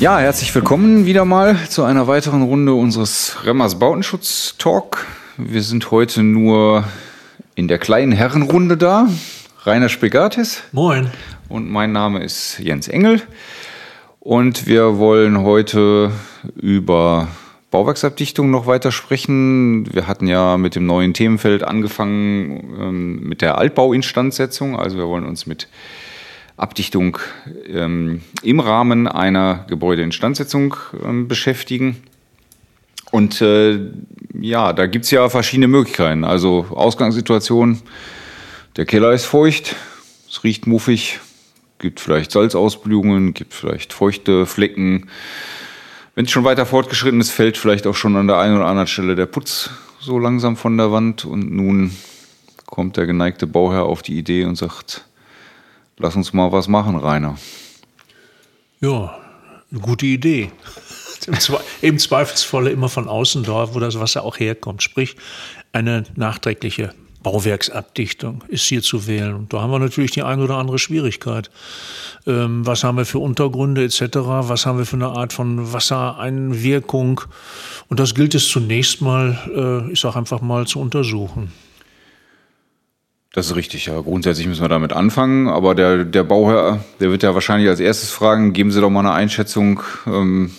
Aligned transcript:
Ja, 0.00 0.18
herzlich 0.18 0.54
willkommen 0.54 1.04
wieder 1.04 1.26
mal 1.26 1.68
zu 1.68 1.84
einer 1.84 2.06
weiteren 2.06 2.40
Runde 2.40 2.72
unseres 2.72 3.36
Remmers 3.44 3.78
Bautenschutz 3.78 4.54
Talk. 4.56 5.06
Wir 5.36 5.60
sind 5.60 5.90
heute 5.90 6.22
nur 6.22 6.84
in 7.54 7.68
der 7.68 7.76
kleinen 7.76 8.10
Herrenrunde 8.10 8.78
da. 8.78 9.08
Rainer 9.64 9.90
Spegatis. 9.90 10.62
Moin. 10.72 11.10
Und 11.50 11.70
mein 11.70 11.92
Name 11.92 12.24
ist 12.24 12.58
Jens 12.60 12.88
Engel. 12.88 13.20
Und 14.20 14.66
wir 14.66 14.96
wollen 14.96 15.42
heute 15.42 16.12
über 16.56 17.28
Bauwerksabdichtung 17.70 18.50
noch 18.50 18.66
weiter 18.66 18.92
sprechen. 18.92 19.92
Wir 19.92 20.06
hatten 20.06 20.26
ja 20.26 20.56
mit 20.56 20.76
dem 20.76 20.86
neuen 20.86 21.12
Themenfeld 21.12 21.62
angefangen 21.62 22.74
ähm, 22.80 23.20
mit 23.28 23.42
der 23.42 23.58
Altbauinstandsetzung. 23.58 24.78
Also 24.78 24.96
wir 24.96 25.08
wollen 25.08 25.26
uns 25.26 25.44
mit 25.44 25.68
Abdichtung 26.60 27.18
ähm, 27.66 28.20
im 28.42 28.60
Rahmen 28.60 29.08
einer 29.08 29.64
Gebäudeinstandsetzung 29.68 30.76
ähm, 31.02 31.26
beschäftigen. 31.26 31.96
Und 33.10 33.40
äh, 33.40 33.78
ja, 34.38 34.72
da 34.72 34.86
gibt 34.86 35.06
es 35.06 35.10
ja 35.10 35.28
verschiedene 35.28 35.68
Möglichkeiten. 35.68 36.22
Also 36.24 36.66
Ausgangssituation, 36.70 37.80
der 38.76 38.84
Keller 38.84 39.12
ist 39.12 39.24
feucht, 39.24 39.74
es 40.28 40.44
riecht 40.44 40.66
muffig, 40.66 41.18
gibt 41.78 41.98
vielleicht 41.98 42.30
Salzausblühungen, 42.30 43.34
gibt 43.34 43.54
vielleicht 43.54 43.92
feuchte 43.92 44.46
Flecken. 44.46 45.08
Wenn 46.14 46.26
es 46.26 46.30
schon 46.30 46.44
weiter 46.44 46.66
fortgeschritten 46.66 47.20
ist, 47.20 47.30
fällt 47.30 47.56
vielleicht 47.56 47.86
auch 47.86 47.96
schon 47.96 48.16
an 48.16 48.26
der 48.26 48.38
einen 48.38 48.56
oder 48.56 48.66
anderen 48.66 48.86
Stelle 48.86 49.16
der 49.16 49.26
Putz 49.26 49.70
so 49.98 50.18
langsam 50.18 50.56
von 50.56 50.76
der 50.76 50.92
Wand. 50.92 51.24
Und 51.24 51.50
nun 51.52 51.96
kommt 52.66 52.96
der 52.96 53.06
geneigte 53.06 53.46
Bauherr 53.46 53.84
auf 53.84 54.02
die 54.02 54.18
Idee 54.18 54.44
und 54.44 54.56
sagt, 54.56 55.04
Lass 56.00 56.16
uns 56.16 56.32
mal 56.32 56.50
was 56.50 56.66
machen, 56.66 56.96
Rainer. 56.96 57.36
Ja, 58.80 59.14
eine 59.70 59.80
gute 59.80 60.06
Idee. 60.06 60.50
Im 61.82 61.98
Zweifelsfalle 61.98 62.70
immer 62.70 62.88
von 62.88 63.06
außen 63.06 63.42
dort, 63.42 63.74
wo 63.74 63.80
das 63.80 64.00
Wasser 64.00 64.24
auch 64.24 64.38
herkommt. 64.38 64.82
Sprich, 64.82 65.16
eine 65.74 66.04
nachträgliche 66.16 66.94
Bauwerksabdichtung 67.22 68.42
ist 68.48 68.64
hier 68.64 68.80
zu 68.80 69.06
wählen. 69.06 69.34
Und 69.34 69.52
da 69.52 69.60
haben 69.60 69.70
wir 69.70 69.78
natürlich 69.78 70.12
die 70.12 70.22
eine 70.22 70.42
oder 70.42 70.56
andere 70.56 70.78
Schwierigkeit. 70.78 71.50
Ähm, 72.26 72.66
was 72.66 72.82
haben 72.82 72.96
wir 72.96 73.04
für 73.04 73.18
Untergründe 73.18 73.84
etc.? 73.84 74.00
Was 74.14 74.64
haben 74.64 74.78
wir 74.78 74.86
für 74.86 74.96
eine 74.96 75.08
Art 75.08 75.34
von 75.34 75.74
Wassereinwirkung? 75.74 77.20
Und 77.88 78.00
das 78.00 78.14
gilt 78.14 78.34
es 78.34 78.48
zunächst 78.48 79.02
mal, 79.02 79.36
äh, 79.54 79.92
ich 79.92 80.00
sage 80.00 80.16
einfach 80.16 80.40
mal, 80.40 80.66
zu 80.66 80.80
untersuchen. 80.80 81.52
Das 83.32 83.46
ist 83.46 83.54
richtig, 83.54 83.86
ja. 83.86 84.00
Grundsätzlich 84.00 84.48
müssen 84.48 84.62
wir 84.62 84.68
damit 84.68 84.92
anfangen, 84.92 85.48
aber 85.48 85.76
der, 85.76 86.04
der 86.04 86.24
Bauherr, 86.24 86.84
der 86.98 87.10
wird 87.10 87.22
ja 87.22 87.34
wahrscheinlich 87.34 87.68
als 87.68 87.78
erstes 87.78 88.10
fragen, 88.10 88.52
geben 88.52 88.72
Sie 88.72 88.80
doch 88.80 88.90
mal 88.90 89.00
eine 89.00 89.12
Einschätzung, 89.12 89.82
ähm, 90.06 90.50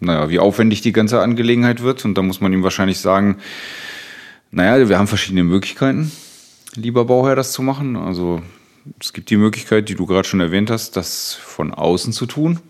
naja, 0.00 0.30
wie 0.30 0.38
aufwendig 0.38 0.80
die 0.80 0.92
ganze 0.92 1.20
Angelegenheit 1.20 1.82
wird. 1.82 2.04
Und 2.06 2.16
da 2.16 2.22
muss 2.22 2.40
man 2.40 2.52
ihm 2.52 2.62
wahrscheinlich 2.62 2.98
sagen, 2.98 3.36
naja, 4.50 4.88
wir 4.88 4.98
haben 4.98 5.06
verschiedene 5.06 5.44
Möglichkeiten, 5.44 6.12
lieber 6.74 7.04
Bauherr, 7.04 7.36
das 7.36 7.52
zu 7.52 7.60
machen. 7.60 7.96
Also 7.96 8.40
es 9.00 9.12
gibt 9.12 9.28
die 9.28 9.36
Möglichkeit, 9.36 9.90
die 9.90 9.94
du 9.94 10.06
gerade 10.06 10.26
schon 10.26 10.40
erwähnt 10.40 10.70
hast, 10.70 10.96
das 10.96 11.34
von 11.34 11.74
außen 11.74 12.14
zu 12.14 12.24
tun. 12.24 12.60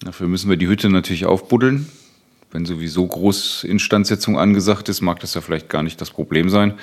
Dafür 0.00 0.28
müssen 0.28 0.48
wir 0.48 0.56
die 0.56 0.68
Hütte 0.68 0.88
natürlich 0.88 1.26
aufbuddeln. 1.26 1.86
Wenn 2.50 2.64
sowieso 2.64 3.06
Großinstandsetzung 3.06 4.38
angesagt 4.38 4.88
ist, 4.88 5.02
mag 5.02 5.20
das 5.20 5.34
ja 5.34 5.42
vielleicht 5.42 5.68
gar 5.68 5.82
nicht 5.82 6.00
das 6.00 6.10
Problem 6.10 6.48
sein. 6.48 6.74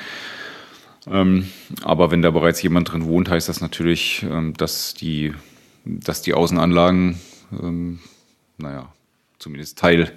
Ähm, 1.09 1.49
aber 1.83 2.11
wenn 2.11 2.21
da 2.21 2.31
bereits 2.31 2.61
jemand 2.61 2.91
drin 2.91 3.05
wohnt, 3.05 3.29
heißt 3.29 3.49
das 3.49 3.61
natürlich, 3.61 4.25
ähm, 4.29 4.53
dass, 4.53 4.93
die, 4.93 5.33
dass 5.85 6.21
die 6.21 6.33
Außenanlagen, 6.33 7.19
ähm, 7.61 7.99
naja, 8.57 8.91
zumindest 9.39 9.77
Teil 9.77 10.11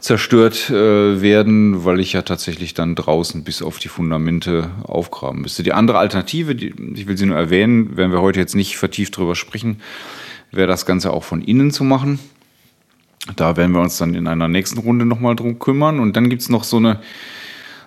zerstört 0.00 0.70
äh, 0.70 1.20
werden, 1.20 1.84
weil 1.84 1.98
ich 1.98 2.12
ja 2.12 2.22
tatsächlich 2.22 2.74
dann 2.74 2.94
draußen 2.94 3.42
bis 3.42 3.62
auf 3.62 3.78
die 3.78 3.88
Fundamente 3.88 4.70
aufgraben 4.84 5.42
müsste. 5.42 5.62
Die 5.62 5.72
andere 5.72 5.98
Alternative, 5.98 6.54
die, 6.54 6.74
ich 6.94 7.06
will 7.06 7.16
sie 7.16 7.26
nur 7.26 7.36
erwähnen, 7.36 7.96
werden 7.96 8.12
wir 8.12 8.20
heute 8.20 8.38
jetzt 8.38 8.54
nicht 8.54 8.76
vertieft 8.76 9.16
drüber 9.16 9.34
sprechen, 9.34 9.80
wäre 10.52 10.68
das 10.68 10.86
Ganze 10.86 11.12
auch 11.12 11.24
von 11.24 11.42
innen 11.42 11.70
zu 11.70 11.84
machen. 11.84 12.18
Da 13.36 13.56
werden 13.56 13.72
wir 13.72 13.80
uns 13.80 13.96
dann 13.96 14.14
in 14.14 14.26
einer 14.26 14.48
nächsten 14.48 14.78
Runde 14.78 15.06
nochmal 15.06 15.34
drum 15.34 15.58
kümmern. 15.58 15.98
Und 15.98 16.14
dann 16.14 16.28
gibt 16.28 16.42
es 16.42 16.48
noch 16.48 16.64
so 16.64 16.76
eine, 16.76 17.00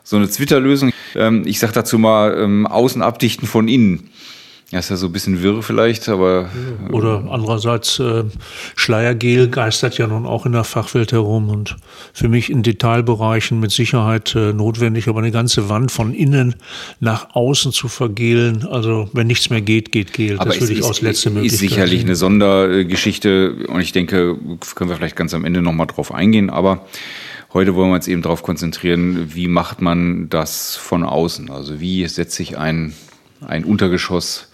so 0.07 0.15
eine 0.15 0.29
Twitter-Lösung. 0.29 0.93
Ähm, 1.15 1.43
ich 1.45 1.59
sage 1.59 1.73
dazu 1.73 1.99
mal 1.99 2.37
ähm, 2.39 2.65
Außen 2.65 3.01
abdichten 3.01 3.45
von 3.45 3.67
innen. 3.67 4.09
Das 4.71 4.85
ist 4.85 4.89
ja 4.89 4.95
so 4.97 5.07
ein 5.07 5.13
bisschen 5.13 5.41
wirr 5.43 5.63
vielleicht, 5.63 6.09
aber. 6.09 6.49
Oder 6.91 7.25
andererseits, 7.29 7.99
äh, 7.99 8.23
Schleiergel 8.75 9.49
geistert 9.49 9.97
ja 9.97 10.07
nun 10.07 10.25
auch 10.25 10.45
in 10.45 10.51
der 10.51 10.65
Fachwelt 10.65 11.13
herum 11.13 11.49
und 11.49 11.77
für 12.13 12.27
mich 12.27 12.49
in 12.49 12.63
Detailbereichen 12.63 13.59
mit 13.59 13.71
Sicherheit 13.71 14.35
äh, 14.35 14.51
notwendig, 14.51 15.07
aber 15.07 15.19
eine 15.19 15.31
ganze 15.31 15.69
Wand 15.69 15.91
von 15.91 16.13
innen 16.13 16.55
nach 16.99 17.33
außen 17.33 17.71
zu 17.71 17.87
vergelen, 17.87 18.65
also 18.65 19.09
wenn 19.13 19.27
nichts 19.27 19.49
mehr 19.49 19.61
geht, 19.61 19.93
geht 19.93 20.11
Gel. 20.13 20.37
Aber 20.37 20.49
das 20.49 20.61
würde 20.61 20.73
ich 20.73 20.83
aus 20.83 21.01
letzter 21.01 21.29
Möglichkeit. 21.29 21.53
Ist 21.53 21.59
sicherlich 21.59 21.99
sehen. 21.99 22.09
eine 22.09 22.15
Sondergeschichte 22.15 23.67
und 23.67 23.79
ich 23.79 23.93
denke, 23.93 24.37
können 24.75 24.89
wir 24.89 24.97
vielleicht 24.97 25.17
ganz 25.17 25.33
am 25.33 25.45
Ende 25.45 25.61
nochmal 25.61 25.87
drauf 25.87 26.13
eingehen, 26.13 26.49
aber 26.49 26.85
Heute 27.57 27.73
wollen 27.73 27.89
wir 27.89 27.95
uns 27.95 28.07
eben 28.07 28.21
darauf 28.21 28.43
konzentrieren, 28.43 29.33
wie 29.33 29.47
macht 29.47 29.81
man 29.81 30.29
das 30.29 30.75
von 30.75 31.03
außen? 31.03 31.49
Also 31.49 31.79
wie 31.79 32.07
setze 32.07 32.43
ich 32.43 32.55
ein, 32.55 32.93
ein 33.41 33.65
Untergeschoss 33.65 34.51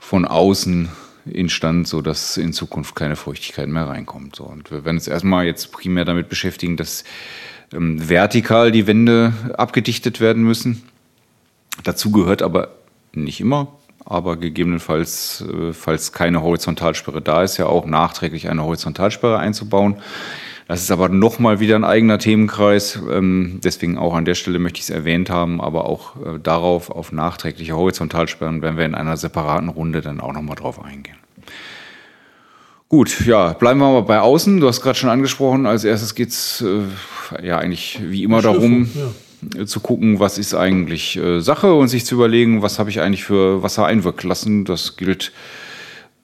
von 0.00 0.24
außen 0.24 0.88
instand, 1.24 1.86
sodass 1.86 2.36
in 2.36 2.52
Zukunft 2.52 2.96
keine 2.96 3.14
Feuchtigkeit 3.14 3.68
mehr 3.68 3.86
reinkommt. 3.86 4.34
So, 4.34 4.42
und 4.42 4.72
wir 4.72 4.84
werden 4.84 4.96
uns 4.96 5.06
erstmal 5.06 5.46
jetzt 5.46 5.70
primär 5.70 6.04
damit 6.04 6.28
beschäftigen, 6.28 6.76
dass 6.76 7.04
ähm, 7.72 8.08
vertikal 8.08 8.72
die 8.72 8.88
Wände 8.88 9.32
abgedichtet 9.56 10.20
werden 10.20 10.42
müssen. 10.42 10.82
Dazu 11.84 12.10
gehört 12.10 12.42
aber 12.42 12.70
nicht 13.12 13.38
immer, 13.40 13.68
aber 14.04 14.36
gegebenenfalls, 14.36 15.44
äh, 15.48 15.72
falls 15.72 16.12
keine 16.12 16.42
Horizontalsperre 16.42 17.22
da 17.22 17.44
ist, 17.44 17.56
ja 17.56 17.66
auch 17.66 17.86
nachträglich 17.86 18.48
eine 18.48 18.64
Horizontalsperre 18.64 19.38
einzubauen. 19.38 20.02
Das 20.68 20.82
ist 20.82 20.90
aber 20.90 21.08
nochmal 21.08 21.60
wieder 21.60 21.76
ein 21.76 21.84
eigener 21.84 22.18
Themenkreis. 22.18 22.98
Ähm, 23.10 23.60
deswegen 23.62 23.98
auch 23.98 24.14
an 24.14 24.24
der 24.24 24.34
Stelle 24.34 24.58
möchte 24.58 24.78
ich 24.78 24.84
es 24.84 24.90
erwähnt 24.90 25.30
haben, 25.30 25.60
aber 25.60 25.84
auch 25.84 26.16
äh, 26.16 26.40
darauf, 26.42 26.90
auf 26.90 27.12
nachträgliche 27.12 27.76
Horizontalsperren, 27.76 28.62
werden 28.62 28.76
wir 28.76 28.84
in 28.84 28.96
einer 28.96 29.16
separaten 29.16 29.68
Runde 29.68 30.00
dann 30.00 30.20
auch 30.20 30.32
nochmal 30.32 30.56
drauf 30.56 30.84
eingehen. 30.84 31.16
Gut, 32.88 33.26
ja, 33.26 33.52
bleiben 33.52 33.78
wir 33.78 33.92
mal 33.92 34.02
bei 34.02 34.20
außen. 34.20 34.60
Du 34.60 34.66
hast 34.66 34.80
gerade 34.80 34.98
schon 34.98 35.10
angesprochen, 35.10 35.66
als 35.66 35.84
erstes 35.84 36.16
geht 36.16 36.30
es 36.30 36.64
äh, 36.66 37.44
ja 37.46 37.58
eigentlich 37.58 38.00
wie 38.02 38.24
immer 38.24 38.42
darum, 38.42 38.88
ja. 39.54 39.66
zu 39.66 39.78
gucken, 39.78 40.18
was 40.18 40.36
ist 40.36 40.54
eigentlich 40.54 41.16
äh, 41.16 41.40
Sache 41.40 41.74
und 41.74 41.88
sich 41.88 42.04
zu 42.04 42.16
überlegen, 42.16 42.62
was 42.62 42.80
habe 42.80 42.90
ich 42.90 43.00
eigentlich 43.00 43.24
für 43.24 43.62
Wassereinwirklassen. 43.62 44.64
Das 44.64 44.96
gilt 44.96 45.32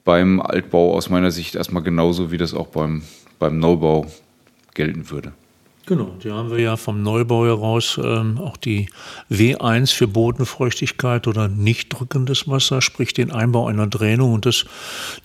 beim 0.03 0.41
Altbau 0.41 0.95
aus 0.95 1.09
meiner 1.09 1.31
Sicht 1.31 1.55
erstmal 1.55 1.83
genauso 1.83 2.31
wie 2.31 2.37
das 2.37 2.53
auch 2.53 2.67
beim, 2.67 3.03
beim 3.39 3.59
Neubau 3.59 4.05
gelten 4.73 5.09
würde. 5.09 5.33
Genau, 5.85 6.11
die 6.23 6.31
haben 6.31 6.49
wir 6.49 6.59
ja 6.59 6.77
vom 6.77 7.03
Neubau 7.03 7.45
heraus 7.45 7.99
ähm, 8.01 8.37
auch 8.37 8.55
die 8.55 8.87
W1 9.29 9.93
für 9.93 10.07
Bodenfeuchtigkeit 10.07 11.27
oder 11.27 11.49
nicht 11.49 11.89
drückendes 11.89 12.47
Wasser, 12.47 12.81
sprich 12.81 13.13
den 13.13 13.31
Einbau 13.31 13.67
einer 13.67 13.87
Dränung. 13.87 14.31
Und 14.31 14.45
das, 14.45 14.63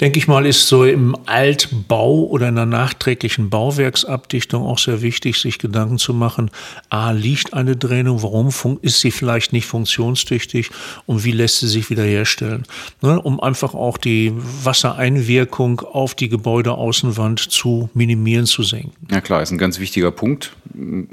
denke 0.01 0.19
ich 0.19 0.27
mal, 0.27 0.47
ist 0.47 0.67
so 0.67 0.85
im 0.85 1.17
Altbau 1.27 2.25
oder 2.25 2.49
in 2.49 2.57
der 2.57 2.67
nachträglichen 2.67 3.51
Bauwerksabdichtung 3.51 4.67
auch 4.67 4.79
sehr 4.79 5.01
wichtig, 5.01 5.39
sich 5.39 5.61
Gedanken 5.61 5.99
zu 5.99 6.13
machen, 6.13 6.51
a, 6.91 7.13
liegt 7.13 7.55
eine 7.55 7.77
Dränung, 7.77 8.25
warum 8.25 8.49
ist 8.83 8.99
sie 8.99 9.13
vielleicht 9.13 9.53
nicht 9.53 9.67
funktionstüchtig 9.67 10.71
und 11.07 11.23
wie 11.23 11.33
lässt 11.33 11.61
sie 11.61 11.69
sich 11.69 11.89
wiederherstellen? 11.89 12.65
Ne, 13.01 13.21
um 13.21 13.41
einfach 13.41 13.75
auch 13.75 13.97
die 13.97 14.33
Wassereinwirkung 14.65 15.83
auf 15.83 16.17
die 16.17 16.29
Gebäudeaußenwand 16.29 17.39
zu 17.39 17.91
minimieren, 17.95 18.47
zu 18.47 18.65
senken. 18.65 18.91
Ja 19.09 19.21
klar, 19.21 19.41
ist 19.41 19.53
ein 19.53 19.59
ganz 19.59 19.79
wichtiger 19.79 20.11
Punkt 20.11 20.48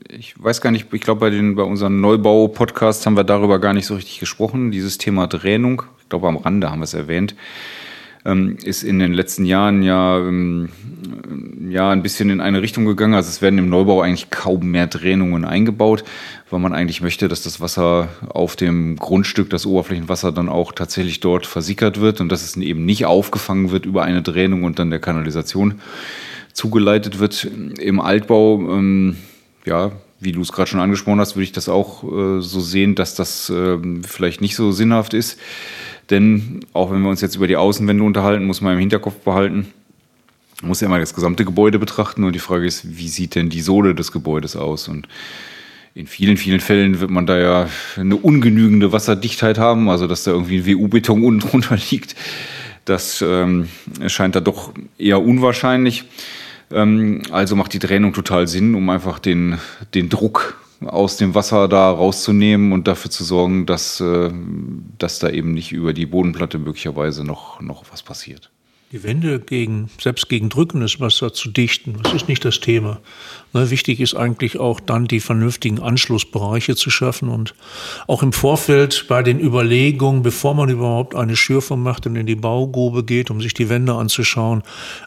ich 0.10 0.42
weiß 0.42 0.62
gar 0.62 0.72
nicht, 0.72 0.88
ich 0.92 1.02
glaube, 1.02 1.20
bei, 1.20 1.30
den, 1.30 1.56
bei 1.56 1.64
unseren 1.64 2.02
Neubau-Podcasts 2.02 3.06
haben 3.06 3.18
wir 3.18 3.24
darüber 3.24 3.60
gar 3.60 3.74
nicht 3.74 3.86
so 3.86 3.96
richtig 3.96 4.20
gesprochen. 4.20 4.72
Dieses 4.72 4.98
Thema 4.98 5.28
Dränung, 5.28 5.84
ich 6.02 6.10
glaube, 6.10 6.28
am 6.28 6.38
Rande 6.38 6.72
haben 6.72 6.80
wir 6.80 6.86
es 6.86 6.94
erwähnt, 6.94 7.36
ähm, 8.26 8.58
ist 8.64 8.84
in 8.84 9.00
den 9.00 9.14
letzten 9.14 9.46
Jahren 9.46 9.84
ja, 9.84 10.18
ähm, 10.18 10.70
ja 11.70 11.92
ein 11.92 12.02
bisschen 12.02 12.30
in 12.30 12.42
eine 12.42 12.62
Richtung 12.62 12.86
gegangen. 12.86 13.14
Also 13.14 13.30
es 13.30 13.42
werden 13.42 13.60
im 13.60 13.70
Neubau 13.70 14.02
eigentlich 14.02 14.32
kaum 14.32 14.72
mehr 14.72 14.88
Dränungen 14.88 15.46
eingebaut, 15.46 16.04
weil 16.50 16.60
man 16.60 16.74
eigentlich 16.74 17.02
möchte, 17.02 17.28
dass 17.28 17.44
das 17.44 17.62
Wasser 17.62 18.10
auf 18.28 18.56
dem 18.56 18.98
Grundstück, 18.98 19.50
das 19.52 19.66
Oberflächenwasser 19.66 20.32
dann 20.32 20.50
auch 20.50 20.72
tatsächlich 20.72 21.20
dort 21.20 21.46
versickert 21.46 22.02
wird 22.02 22.20
und 22.20 22.32
dass 22.32 22.44
es 22.44 22.58
eben 22.58 22.84
nicht 22.86 23.06
aufgefangen 23.06 23.72
wird 23.72 23.86
über 23.86 24.04
eine 24.04 24.24
Dränung 24.24 24.64
und 24.64 24.80
dann 24.80 24.90
der 24.90 25.00
Kanalisation 25.00 25.76
zugeleitet 26.52 27.20
wird 27.20 27.48
im 27.80 28.00
Altbau, 28.00 28.60
ähm, 28.60 29.18
ja, 29.66 29.92
wie 30.20 30.32
du 30.32 30.42
es 30.42 30.52
gerade 30.52 30.70
schon 30.70 30.80
angesprochen 30.80 31.20
hast, 31.20 31.36
würde 31.36 31.44
ich 31.44 31.52
das 31.52 31.70
auch 31.70 32.04
äh, 32.04 32.42
so 32.42 32.60
sehen, 32.60 32.96
dass 32.96 33.16
das 33.16 33.50
äh, 33.50 33.78
vielleicht 34.06 34.42
nicht 34.42 34.56
so 34.56 34.72
sinnhaft 34.72 35.14
ist. 35.14 35.40
Denn 36.10 36.62
auch 36.74 36.92
wenn 36.92 37.02
wir 37.02 37.10
uns 37.10 37.22
jetzt 37.22 37.36
über 37.36 37.48
die 37.48 37.58
Außenwände 37.58 38.04
unterhalten, 38.04 38.46
muss 38.46 38.62
man 38.62 38.74
im 38.74 38.80
Hinterkopf 38.80 39.16
behalten, 39.16 39.68
muss 40.62 40.82
ja 40.82 40.88
immer 40.88 41.00
das 41.00 41.14
gesamte 41.14 41.46
Gebäude 41.46 41.80
betrachten 41.80 42.24
und 42.24 42.34
die 42.34 42.40
Frage 42.40 42.66
ist, 42.66 42.98
wie 42.98 43.10
sieht 43.10 43.36
denn 43.36 43.50
die 43.50 43.62
Sohle 43.62 43.96
des 43.96 44.12
Gebäudes 44.12 44.56
aus? 44.56 44.88
Und 44.88 45.08
in 45.96 46.08
vielen, 46.08 46.38
vielen 46.38 46.60
Fällen 46.60 47.00
wird 47.00 47.10
man 47.12 47.26
da 47.26 47.38
ja 47.38 47.70
eine 47.98 48.16
ungenügende 48.16 48.92
Wasserdichtheit 48.92 49.58
haben, 49.58 49.90
also 49.90 50.08
dass 50.08 50.24
da 50.24 50.32
irgendwie 50.32 50.60
ein 50.60 50.68
WU-Beton 50.68 51.24
unten 51.24 51.40
drunter 51.50 51.78
liegt. 51.90 52.16
Das 52.86 53.24
ähm, 53.26 53.70
scheint 54.08 54.36
da 54.36 54.42
doch 54.42 54.72
eher 54.98 55.22
unwahrscheinlich. 55.22 56.06
Ähm, 56.72 57.22
also 57.32 57.56
macht 57.56 57.74
die 57.74 57.80
Trennung 57.80 58.14
total 58.14 58.48
Sinn, 58.48 58.76
um 58.76 58.90
einfach 58.90 59.20
den, 59.20 59.60
den 59.94 60.10
Druck 60.10 60.58
aus 60.86 61.18
dem 61.18 61.36
Wasser 61.36 61.68
da 61.68 61.90
rauszunehmen 61.90 62.72
und 62.72 62.88
dafür 62.88 63.12
zu 63.12 63.24
sorgen, 63.24 63.66
dass, 63.66 64.00
äh, 64.02 64.32
dass 64.98 65.20
da 65.20 65.30
eben 65.30 65.54
nicht 65.54 65.72
über 65.72 65.94
die 65.94 66.06
Bodenplatte 66.06 66.60
möglicherweise 66.60 67.24
noch, 67.24 67.62
noch 67.62 67.86
was 67.92 68.04
passiert. 68.04 68.52
Die 68.92 69.04
Wände 69.04 69.40
gegen, 69.40 69.90
selbst 70.00 70.30
gegen 70.30 70.50
drückendes 70.50 71.00
Wasser 71.00 71.34
zu 71.34 71.50
dichten, 71.50 71.98
das 72.04 72.14
ist 72.14 72.30
nicht 72.30 72.46
das 72.46 72.60
Thema. 72.60 73.02
Ne, 73.56 73.72
wichtig 73.72 74.00
ist 74.00 74.16
eigentlich 74.16 74.60
auch 74.60 74.80
dann 74.80 75.08
die 75.08 75.20
vernünftigen 75.20 75.82
Anschlussbereiche 75.82 76.76
zu 76.76 76.92
schaffen 76.92 77.30
und 77.30 77.56
auch 78.06 78.22
im 78.22 78.34
Vorfeld 78.34 79.06
bei 79.08 79.24
den 79.24 79.40
Überlegungen, 79.40 80.22
bevor 80.22 80.54
man 80.54 80.70
überhaupt 80.70 81.16
eine 81.16 81.36
Schürfung 81.36 81.82
macht 81.82 82.06
und 82.06 82.16
in 82.16 82.28
die 82.28 82.36
Baugrube 82.36 83.04
geht, 83.04 83.32
um 83.32 83.42
sich 83.42 83.54
die 83.54 83.70
Wände 83.70 83.96
anzuschauen, 83.96 84.62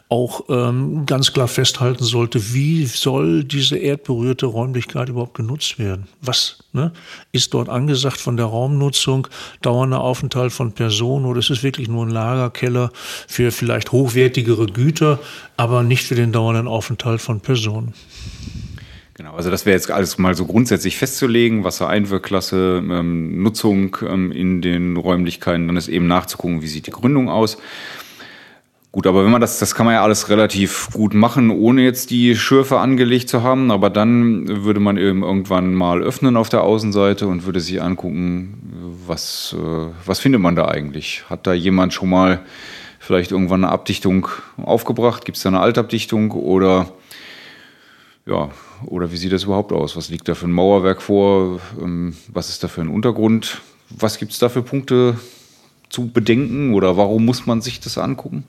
auch 0.09 0.41
ähm, 0.49 1.05
ganz 1.05 1.31
klar 1.31 1.47
festhalten 1.47 2.03
sollte, 2.03 2.53
wie 2.53 2.85
soll 2.85 3.45
diese 3.45 3.77
erdberührte 3.77 4.47
Räumlichkeit 4.47 5.09
überhaupt 5.09 5.35
genutzt 5.35 5.79
werden? 5.79 6.07
Was 6.21 6.63
ne, 6.73 6.91
ist 7.31 7.53
dort 7.53 7.69
angesagt 7.69 8.17
von 8.17 8.35
der 8.35 8.47
Raumnutzung, 8.47 9.27
dauernder 9.61 10.01
Aufenthalt 10.01 10.51
von 10.51 10.73
Personen 10.73 11.25
oder 11.25 11.39
ist 11.39 11.49
es 11.49 11.63
wirklich 11.63 11.87
nur 11.87 12.05
ein 12.05 12.11
Lagerkeller 12.11 12.91
für 13.27 13.51
vielleicht 13.51 13.69
vielleicht 13.69 13.91
hochwertigere 13.91 14.65
Güter, 14.65 15.19
aber 15.55 15.83
nicht 15.83 16.03
für 16.03 16.15
den 16.15 16.31
dauernden 16.31 16.67
Aufenthalt 16.67 17.21
von 17.21 17.39
Personen. 17.39 17.93
Genau, 19.19 19.33
also 19.33 19.51
das 19.51 19.65
wäre 19.65 19.75
jetzt 19.75 19.91
alles 19.91 20.17
mal 20.17 20.33
so 20.33 20.45
grundsätzlich 20.45 20.97
festzulegen, 20.97 21.65
Wassereinwirkklasse, 21.65 22.81
ähm, 22.81 23.43
Nutzung 23.43 23.97
ähm, 24.07 24.31
in 24.31 24.61
den 24.61 24.95
Räumlichkeiten, 24.95 25.67
dann 25.67 25.75
ist 25.75 25.89
eben 25.89 26.07
nachzugucken, 26.07 26.61
wie 26.61 26.67
sieht 26.67 26.87
die 26.87 26.91
Gründung 26.91 27.27
aus. 27.27 27.57
Gut, 28.93 29.05
aber 29.05 29.25
wenn 29.25 29.31
man 29.31 29.41
das, 29.41 29.59
das 29.59 29.75
kann 29.75 29.85
man 29.85 29.95
ja 29.95 30.03
alles 30.03 30.29
relativ 30.29 30.91
gut 30.93 31.13
machen, 31.13 31.49
ohne 31.49 31.81
jetzt 31.81 32.11
die 32.11 32.33
Schürfe 32.37 32.79
angelegt 32.79 33.27
zu 33.27 33.43
haben. 33.43 33.71
Aber 33.71 33.89
dann 33.89 34.63
würde 34.63 34.79
man 34.79 34.95
eben 34.95 35.21
irgendwann 35.21 35.73
mal 35.73 36.01
öffnen 36.01 36.37
auf 36.37 36.47
der 36.47 36.63
Außenseite 36.63 37.27
und 37.27 37.45
würde 37.45 37.59
sich 37.59 37.81
angucken, 37.81 38.95
was, 39.05 39.53
äh, 39.59 39.91
was 40.05 40.19
findet 40.19 40.39
man 40.39 40.55
da 40.55 40.69
eigentlich? 40.69 41.25
Hat 41.29 41.45
da 41.45 41.51
jemand 41.51 41.93
schon 41.93 42.09
mal 42.09 42.39
vielleicht 42.99 43.33
irgendwann 43.33 43.65
eine 43.65 43.73
Abdichtung 43.73 44.29
aufgebracht? 44.55 45.25
Gibt 45.25 45.35
es 45.35 45.43
da 45.43 45.49
eine 45.49 45.59
Altabdichtung 45.59 46.31
oder 46.31 46.93
ja, 48.25 48.49
oder 48.85 49.11
wie 49.11 49.17
sieht 49.17 49.31
das 49.31 49.43
überhaupt 49.43 49.71
aus? 49.71 49.95
Was 49.95 50.09
liegt 50.09 50.27
da 50.27 50.35
für 50.35 50.47
ein 50.47 50.51
Mauerwerk 50.51 51.01
vor? 51.01 51.59
Ähm, 51.79 52.15
was 52.27 52.49
ist 52.49 52.63
da 52.63 52.67
für 52.67 52.81
ein 52.81 52.89
Untergrund? 52.89 53.61
Was 53.89 54.17
gibt 54.17 54.31
es 54.31 54.39
da 54.39 54.49
für 54.49 54.61
Punkte 54.61 55.17
zu 55.89 56.09
bedenken 56.09 56.73
oder 56.73 56.97
warum 56.97 57.25
muss 57.25 57.45
man 57.45 57.61
sich 57.61 57.79
das 57.79 57.97
angucken? 57.97 58.43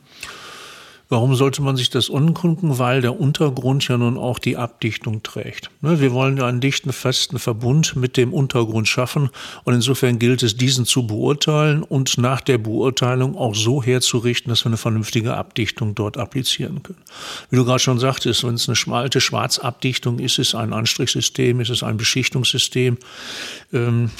Warum 1.10 1.34
sollte 1.34 1.60
man 1.60 1.76
sich 1.76 1.90
das 1.90 2.08
angucken? 2.08 2.78
Weil 2.78 3.02
der 3.02 3.20
Untergrund 3.20 3.86
ja 3.88 3.98
nun 3.98 4.16
auch 4.16 4.38
die 4.38 4.56
Abdichtung 4.56 5.22
trägt. 5.22 5.70
Ne, 5.82 6.00
wir 6.00 6.12
wollen 6.12 6.36
ja 6.36 6.46
einen 6.46 6.60
dichten, 6.60 6.92
festen 6.92 7.38
Verbund 7.38 7.96
mit 7.96 8.16
dem 8.16 8.32
Untergrund 8.32 8.88
schaffen 8.88 9.28
und 9.64 9.74
insofern 9.74 10.18
gilt 10.18 10.42
es, 10.42 10.56
diesen 10.56 10.86
zu 10.86 11.06
beurteilen 11.06 11.82
und 11.82 12.16
nach 12.16 12.40
der 12.40 12.58
Beurteilung 12.58 13.36
auch 13.36 13.56
so 13.56 13.82
herzurichten, 13.82 14.50
dass 14.50 14.64
wir 14.64 14.68
eine 14.68 14.76
vernünftige 14.76 15.36
Abdichtung 15.36 15.96
dort 15.96 16.16
applizieren 16.16 16.82
können. 16.82 17.02
Wie 17.50 17.56
du 17.56 17.64
gerade 17.64 17.80
schon 17.80 17.98
sagtest, 17.98 18.44
wenn 18.44 18.54
es 18.54 18.68
eine 18.68 18.76
schmalte 18.76 19.20
Schwarzabdichtung 19.20 20.20
ist, 20.20 20.38
ist 20.38 20.48
es 20.50 20.54
ein 20.54 20.72
Anstrichsystem, 20.72 21.58
ist 21.58 21.70
es 21.70 21.82
ein 21.82 21.96
Beschichtungssystem. 21.96 22.98
Ähm, 23.72 24.10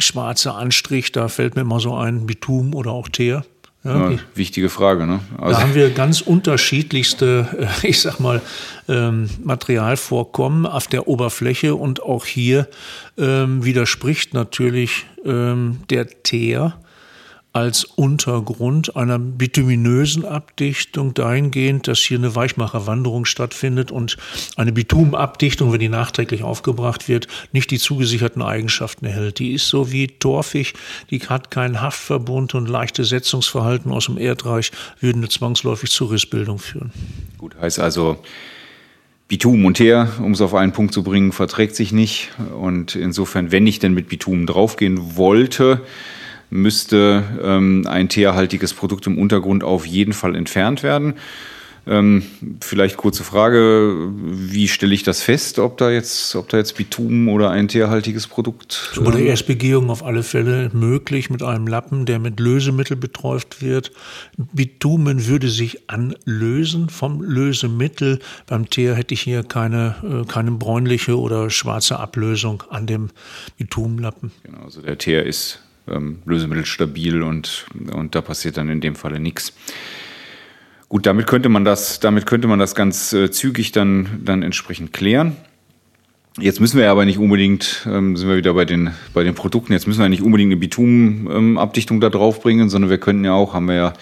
schwarzer 0.00 0.56
Anstrich, 0.56 1.12
da 1.12 1.28
fällt 1.28 1.54
mir 1.54 1.62
immer 1.62 1.78
so 1.78 1.94
ein 1.94 2.26
Bitum 2.26 2.74
oder 2.74 2.90
auch 2.90 3.08
Teer. 3.08 3.44
Ja, 3.84 4.10
ja, 4.10 4.18
wichtige 4.34 4.68
Frage. 4.68 5.06
Ne? 5.06 5.20
Also 5.38 5.56
da 5.56 5.62
haben 5.62 5.74
wir 5.74 5.90
ganz 5.90 6.20
unterschiedlichste, 6.20 7.48
äh, 7.82 7.88
ich 7.88 8.00
sag 8.00 8.20
mal, 8.20 8.40
ähm, 8.88 9.28
Materialvorkommen 9.42 10.66
auf 10.66 10.86
der 10.86 11.08
Oberfläche 11.08 11.74
und 11.74 12.02
auch 12.02 12.24
hier 12.24 12.68
ähm, 13.18 13.64
widerspricht 13.64 14.34
natürlich 14.34 15.06
ähm, 15.24 15.80
der 15.90 16.06
Teer 16.22 16.74
als 17.52 17.84
Untergrund 17.84 18.96
einer 18.96 19.18
bituminösen 19.18 20.24
Abdichtung 20.24 21.12
dahingehend, 21.12 21.86
dass 21.86 21.98
hier 21.98 22.18
eine 22.18 22.34
Weichmacherwanderung 22.34 23.26
stattfindet 23.26 23.90
und 23.90 24.16
eine 24.56 24.72
Bitumabdichtung, 24.72 25.72
wenn 25.72 25.80
die 25.80 25.90
nachträglich 25.90 26.42
aufgebracht 26.42 27.08
wird, 27.08 27.28
nicht 27.52 27.70
die 27.70 27.78
zugesicherten 27.78 28.40
Eigenschaften 28.40 29.04
erhält. 29.04 29.38
Die 29.38 29.52
ist 29.52 29.68
so 29.68 29.92
wie 29.92 30.06
torfig, 30.06 30.72
die 31.10 31.20
hat 31.20 31.50
keinen 31.50 31.82
Haftverbund 31.82 32.54
und 32.54 32.68
leichte 32.68 33.04
Setzungsverhalten 33.04 33.92
aus 33.92 34.06
dem 34.06 34.16
Erdreich 34.16 34.72
würden 35.00 35.28
zwangsläufig 35.28 35.90
zur 35.90 36.10
Rissbildung 36.10 36.58
führen. 36.58 36.90
Gut, 37.36 37.54
heißt 37.60 37.80
also, 37.80 38.18
Bitum 39.28 39.64
und 39.64 39.74
Teer, 39.74 40.10
um 40.18 40.32
es 40.32 40.40
auf 40.40 40.54
einen 40.54 40.72
Punkt 40.72 40.92
zu 40.92 41.02
bringen, 41.02 41.32
verträgt 41.32 41.74
sich 41.74 41.92
nicht. 41.92 42.30
Und 42.58 42.96
insofern, 42.96 43.50
wenn 43.50 43.66
ich 43.66 43.78
denn 43.78 43.94
mit 43.94 44.08
Bitum 44.08 44.46
draufgehen 44.46 45.16
wollte, 45.16 45.80
müsste 46.52 47.24
ähm, 47.42 47.86
ein 47.88 48.08
teerhaltiges 48.08 48.74
Produkt 48.74 49.06
im 49.06 49.18
Untergrund 49.18 49.64
auf 49.64 49.86
jeden 49.86 50.12
Fall 50.12 50.36
entfernt 50.36 50.82
werden. 50.82 51.14
Ähm, 51.84 52.22
vielleicht 52.60 52.96
kurze 52.96 53.24
Frage, 53.24 54.08
wie 54.14 54.68
stelle 54.68 54.94
ich 54.94 55.02
das 55.02 55.20
fest, 55.20 55.58
ob 55.58 55.78
da 55.78 55.90
jetzt, 55.90 56.36
ob 56.36 56.48
da 56.48 56.58
jetzt 56.58 56.76
Bitumen 56.76 57.28
oder 57.28 57.50
ein 57.50 57.66
teerhaltiges 57.66 58.28
Produkt? 58.28 58.92
Bei 59.02 59.10
der 59.10 59.22
Erstbegehung 59.22 59.90
auf 59.90 60.04
alle 60.04 60.22
Fälle 60.22 60.70
möglich 60.72 61.28
mit 61.28 61.42
einem 61.42 61.66
Lappen, 61.66 62.06
der 62.06 62.20
mit 62.20 62.38
Lösemittel 62.38 62.96
beträuft 62.96 63.62
wird. 63.62 63.90
Bitumen 64.52 65.26
würde 65.26 65.48
sich 65.48 65.90
anlösen 65.90 66.88
vom 66.88 67.20
Lösemittel. 67.20 68.20
Beim 68.46 68.70
Teer 68.70 68.94
hätte 68.94 69.14
ich 69.14 69.22
hier 69.22 69.42
keine, 69.42 69.96
äh, 70.04 70.30
keine 70.30 70.52
bräunliche 70.52 71.18
oder 71.18 71.50
schwarze 71.50 71.98
Ablösung 71.98 72.62
an 72.70 72.86
dem 72.86 73.08
Bitumenlappen. 73.58 74.30
Genau, 74.44 74.62
also 74.62 74.82
der 74.82 74.98
Teer 74.98 75.26
ist 75.26 75.58
ähm, 75.88 76.18
lösemittelstabil 76.24 77.22
und, 77.22 77.66
und 77.92 78.14
da 78.14 78.20
passiert 78.20 78.56
dann 78.56 78.68
in 78.68 78.80
dem 78.80 78.94
Falle 78.94 79.20
nichts. 79.20 79.52
Gut, 80.88 81.06
damit 81.06 81.26
könnte 81.26 81.48
man 81.48 81.64
das, 81.64 82.00
damit 82.00 82.26
könnte 82.26 82.48
man 82.48 82.58
das 82.58 82.74
ganz 82.74 83.12
äh, 83.12 83.30
zügig 83.30 83.72
dann, 83.72 84.20
dann 84.24 84.42
entsprechend 84.42 84.92
klären. 84.92 85.36
Jetzt 86.38 86.60
müssen 86.60 86.78
wir 86.78 86.90
aber 86.90 87.04
nicht 87.04 87.18
unbedingt, 87.18 87.86
ähm, 87.86 88.16
sind 88.16 88.28
wir 88.28 88.36
wieder 88.36 88.54
bei 88.54 88.64
den, 88.64 88.90
bei 89.12 89.22
den 89.22 89.34
Produkten, 89.34 89.72
jetzt 89.72 89.86
müssen 89.86 90.00
wir 90.00 90.08
nicht 90.08 90.22
unbedingt 90.22 90.50
eine 90.50 90.60
Bitumabdichtung 90.60 91.96
ähm, 91.96 92.00
da 92.00 92.08
drauf 92.08 92.40
bringen, 92.40 92.70
sondern 92.70 92.90
wir 92.90 92.98
könnten 92.98 93.24
ja 93.24 93.32
auch, 93.32 93.52
haben 93.52 93.68
wir 93.68 93.74
ja 93.74 93.92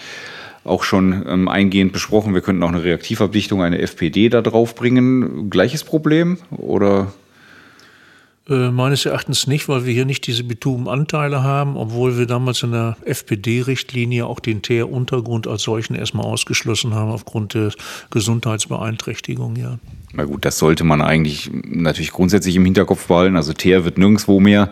auch 0.63 0.83
schon 0.83 1.25
ähm, 1.27 1.47
eingehend 1.47 1.91
besprochen, 1.91 2.33
wir 2.33 2.41
könnten 2.41 2.63
auch 2.63 2.69
eine 2.69 2.83
Reaktivabdichtung, 2.83 3.61
eine 3.61 3.79
FPD 3.79 4.29
da 4.29 4.41
drauf 4.41 4.75
bringen. 4.75 5.49
Gleiches 5.49 5.83
Problem 5.83 6.37
oder 6.51 7.11
meines 8.47 9.05
Erachtens 9.05 9.45
nicht, 9.45 9.69
weil 9.69 9.85
wir 9.85 9.93
hier 9.93 10.05
nicht 10.05 10.25
diese 10.25 10.43
Bitumenanteile 10.43 11.43
haben, 11.43 11.77
obwohl 11.77 12.17
wir 12.17 12.25
damals 12.25 12.63
in 12.63 12.71
der 12.71 12.97
FPD-Richtlinie 13.05 14.25
auch 14.25 14.39
den 14.39 14.61
Teeruntergrund 14.61 15.47
als 15.47 15.61
solchen 15.63 15.95
erstmal 15.95 16.25
ausgeschlossen 16.25 16.93
haben 16.95 17.11
aufgrund 17.11 17.53
der 17.53 17.71
Gesundheitsbeeinträchtigung, 18.09 19.55
ja. 19.55 19.77
Na 20.13 20.25
gut, 20.25 20.43
das 20.43 20.57
sollte 20.57 20.83
man 20.83 21.01
eigentlich 21.01 21.49
natürlich 21.53 22.11
grundsätzlich 22.11 22.55
im 22.55 22.65
Hinterkopf 22.65 23.07
behalten. 23.07 23.37
Also 23.37 23.53
Teer 23.53 23.85
wird 23.85 23.97
nirgendwo 23.97 24.39
mehr 24.39 24.71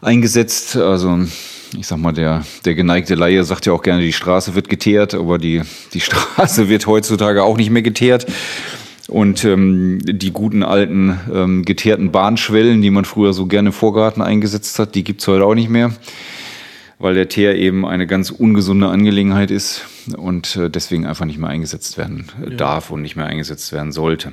eingesetzt. 0.00 0.76
Also 0.76 1.18
ich 1.76 1.86
sag 1.86 1.98
mal, 1.98 2.12
der, 2.12 2.44
der 2.64 2.74
geneigte 2.74 3.14
Laie 3.14 3.42
sagt 3.42 3.66
ja 3.66 3.72
auch 3.72 3.82
gerne, 3.82 4.02
die 4.02 4.12
Straße 4.12 4.54
wird 4.54 4.68
geteert, 4.68 5.14
aber 5.14 5.38
die, 5.38 5.62
die 5.94 6.00
Straße 6.00 6.68
wird 6.68 6.86
heutzutage 6.86 7.42
auch 7.42 7.56
nicht 7.56 7.70
mehr 7.70 7.82
geteert. 7.82 8.26
Und 9.08 9.44
ähm, 9.44 10.00
die 10.02 10.32
guten 10.32 10.62
alten 10.62 11.18
ähm, 11.32 11.64
geteerten 11.64 12.10
Bahnschwellen, 12.10 12.82
die 12.82 12.90
man 12.90 13.04
früher 13.04 13.32
so 13.32 13.46
gerne 13.46 13.68
im 13.68 13.72
Vorgarten 13.72 14.20
eingesetzt 14.20 14.78
hat, 14.78 14.94
die 14.94 15.04
gibt's 15.04 15.28
heute 15.28 15.44
auch 15.44 15.54
nicht 15.54 15.68
mehr, 15.68 15.92
weil 16.98 17.14
der 17.14 17.28
Teer 17.28 17.54
eben 17.54 17.86
eine 17.86 18.08
ganz 18.08 18.30
ungesunde 18.30 18.88
Angelegenheit 18.88 19.52
ist 19.52 19.86
und 20.16 20.56
äh, 20.56 20.70
deswegen 20.70 21.06
einfach 21.06 21.24
nicht 21.24 21.38
mehr 21.38 21.50
eingesetzt 21.50 21.98
werden 21.98 22.26
ja. 22.42 22.56
darf 22.56 22.90
und 22.90 23.02
nicht 23.02 23.14
mehr 23.14 23.26
eingesetzt 23.26 23.72
werden 23.72 23.92
sollte. 23.92 24.32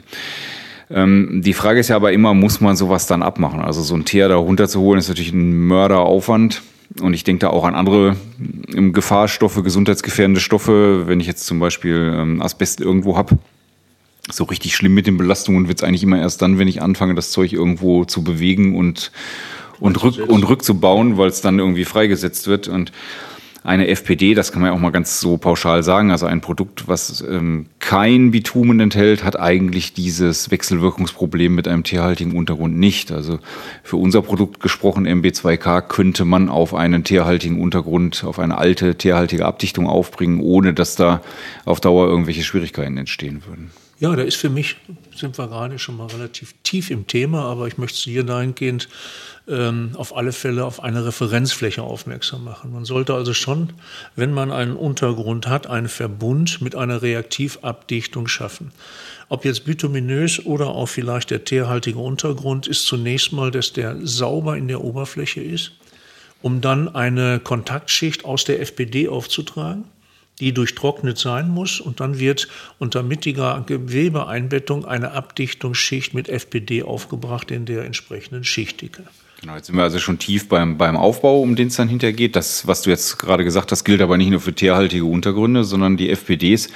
Ähm, 0.90 1.42
die 1.44 1.54
Frage 1.54 1.80
ist 1.80 1.90
ja 1.90 1.96
aber 1.96 2.12
immer, 2.12 2.34
muss 2.34 2.60
man 2.60 2.76
sowas 2.76 3.06
dann 3.06 3.22
abmachen? 3.22 3.60
Also 3.60 3.84
so 3.84 3.96
ein 3.96 4.06
Teer 4.06 4.28
da 4.28 4.36
runterzuholen, 4.36 5.00
ist 5.00 5.08
natürlich 5.08 5.34
ein 5.34 5.68
Mörderaufwand. 5.68 6.64
Und 7.02 7.14
ich 7.14 7.24
denke 7.24 7.40
da 7.40 7.50
auch 7.50 7.64
an 7.64 7.76
andere 7.76 8.16
ähm, 8.76 8.94
Gefahrstoffe, 8.94 9.64
gesundheitsgefährdende 9.64 10.42
Stoffe. 10.42 11.08
Wenn 11.08 11.20
ich 11.20 11.28
jetzt 11.28 11.46
zum 11.46 11.60
Beispiel 11.60 12.14
ähm, 12.16 12.42
Asbest 12.42 12.82
irgendwo 12.82 13.18
habe, 13.18 13.38
so 14.32 14.46
richtig 14.46 14.76
schlimm 14.76 14.94
mit 14.94 15.08
den 15.08 15.18
Belastungen 15.18 15.68
wird 15.68 15.80
es 15.80 15.84
eigentlich 15.84 16.04
immer 16.04 16.20
erst 16.20 16.42
dann, 16.42 16.58
wenn 16.58 16.68
ich 16.68 16.82
anfange, 16.82 17.16
das 17.16 17.32
Zeug 17.32 17.52
irgendwo 17.52 18.06
zu 18.06 18.24
bewegen 18.24 18.76
und, 18.76 19.12
und, 19.80 20.02
rück, 20.02 20.30
und 20.30 20.48
rückzubauen, 20.48 21.18
weil 21.18 21.30
es 21.30 21.42
dann 21.42 21.60
irgendwie 21.60 21.86
freigesetzt 21.86 22.48
wird. 22.48 22.68
Und 22.70 22.94
eine 23.66 23.88
FPD, 23.88 24.34
das 24.34 24.52
kann 24.52 24.62
man 24.62 24.72
ja 24.72 24.76
auch 24.76 24.82
mal 24.82 24.92
ganz 24.92 25.20
so 25.22 25.38
pauschal 25.38 25.84
sagen, 25.84 26.12
also 26.12 26.26
ein 26.26 26.42
Produkt, 26.42 26.88
was 26.88 27.22
ähm, 27.22 27.68
kein 27.80 28.32
Bitumen 28.32 28.80
enthält, 28.80 29.24
hat 29.24 29.40
eigentlich 29.40 29.94
dieses 29.94 30.52
Wechselwirkungsproblem 30.52 31.54
mit 31.56 31.68
einem 31.68 31.84
tierhaltigen 31.84 32.36
Untergrund 32.36 32.78
nicht. 32.78 33.12
Also 33.12 33.40
für 33.84 33.98
unser 33.98 34.22
Produkt 34.22 34.60
gesprochen, 34.60 35.08
MB2K, 35.08 35.82
könnte 35.82 36.26
man 36.26 36.50
auf 36.50 36.74
einen 36.74 37.04
tierhaltigen 37.04 37.62
Untergrund, 37.62 38.24
auf 38.26 38.40
eine 38.40 38.58
alte 38.58 38.96
tierhaltige 38.96 39.46
Abdichtung 39.46 39.88
aufbringen, 39.88 40.40
ohne 40.42 40.74
dass 40.74 40.96
da 40.96 41.22
auf 41.64 41.80
Dauer 41.80 42.08
irgendwelche 42.08 42.44
Schwierigkeiten 42.44 42.98
entstehen 42.98 43.44
würden. 43.46 43.72
Ja, 44.00 44.16
da 44.16 44.24
ist 44.24 44.38
für 44.38 44.50
mich, 44.50 44.78
sind 45.16 45.38
wir 45.38 45.48
gerade 45.48 45.78
schon 45.78 45.98
mal 45.98 46.08
relativ 46.08 46.56
tief 46.64 46.90
im 46.90 47.06
Thema, 47.06 47.44
aber 47.44 47.68
ich 47.68 47.78
möchte 47.78 48.10
hier 48.10 48.24
dahingehend 48.24 48.90
ähm, 49.48 49.92
auf 49.96 50.18
alle 50.18 50.32
Fälle 50.32 50.66
auf 50.66 50.82
eine 50.82 51.06
Referenzfläche 51.06 51.84
aufmerksam 51.84 52.44
machen. 52.44 52.72
Man 52.72 52.86
sollte 52.86 53.14
also 53.14 53.34
schon, 53.34 53.74
wenn 54.16 54.34
man 54.34 54.52
einen 54.52 54.76
Untergrund 54.76 55.48
hat, 55.48 55.68
einen 55.68 55.90
Verbund 55.90 56.60
mit 56.60 56.76
einer 56.76 57.02
Reaktivabdichtung 57.04 58.28
schaffen. 58.28 58.72
Ob 59.30 59.46
jetzt 59.46 59.64
bituminös 59.64 60.44
oder 60.44 60.70
auch 60.70 60.88
vielleicht 60.88 61.30
der 61.30 61.46
teerhaltige 61.46 62.00
Untergrund, 62.00 62.68
ist 62.68 62.88
zunächst 62.88 63.32
mal, 63.32 63.52
dass 63.52 63.74
der 63.74 63.98
sauber 64.02 64.58
in 64.58 64.68
der 64.68 64.84
Oberfläche 64.84 65.42
ist, 65.42 65.74
um 66.42 66.62
dann 66.62 66.94
eine 66.94 67.40
Kontaktschicht 67.40 68.26
aus 68.26 68.44
der 68.44 68.60
FPD 68.60 69.08
aufzutragen 69.08 69.86
die 70.40 70.54
durchtrocknet 70.54 71.18
sein 71.18 71.50
muss 71.50 71.80
und 71.80 72.00
dann 72.00 72.20
wird 72.20 72.48
unter 72.80 73.04
mittiger 73.04 73.64
Gewebeeinbettung 73.66 74.86
eine 74.86 75.12
Abdichtungsschicht 75.12 76.14
mit 76.14 76.30
FPD 76.30 76.84
aufgebracht 76.84 77.52
in 77.52 77.66
der 77.66 77.86
entsprechenden 77.86 78.44
Schichtdicke. 78.44 79.04
Genau, 79.44 79.58
jetzt 79.58 79.68
sind 79.68 79.76
wir 79.76 79.84
also 79.84 80.00
schon 80.00 80.20
tief 80.20 80.48
beim, 80.48 80.78
beim 80.78 80.96
Aufbau, 80.96 81.42
um 81.42 81.58
den 81.58 81.68
es 81.68 81.76
dann 81.76 81.90
hinterher 81.90 82.14
geht. 82.14 82.38
Das, 82.38 82.66
was 82.66 82.82
du 82.82 82.90
jetzt 82.90 83.20
gerade 83.20 83.44
gesagt 83.44 83.74
hast, 83.74 83.84
gilt 83.84 84.02
aber 84.02 84.16
nicht 84.16 84.30
nur 84.30 84.40
für 84.40 84.54
teerhaltige 84.54 85.04
Untergründe, 85.04 85.66
sondern 85.66 85.98
die 85.98 86.10
FPDs 86.10 86.70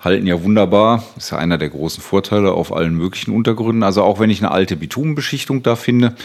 halten 0.00 0.26
ja 0.26 0.42
wunderbar, 0.42 1.04
ist 1.18 1.32
ja 1.32 1.38
einer 1.38 1.58
der 1.58 1.68
großen 1.68 2.02
Vorteile 2.02 2.52
auf 2.52 2.74
allen 2.74 2.94
möglichen 2.94 3.30
Untergründen. 3.30 3.82
Also 3.82 4.02
auch 4.02 4.20
wenn 4.20 4.30
ich 4.30 4.40
eine 4.40 4.52
alte 4.52 4.74
Bitumenbeschichtung 4.76 5.62
da 5.62 5.76
finde, 5.76 6.16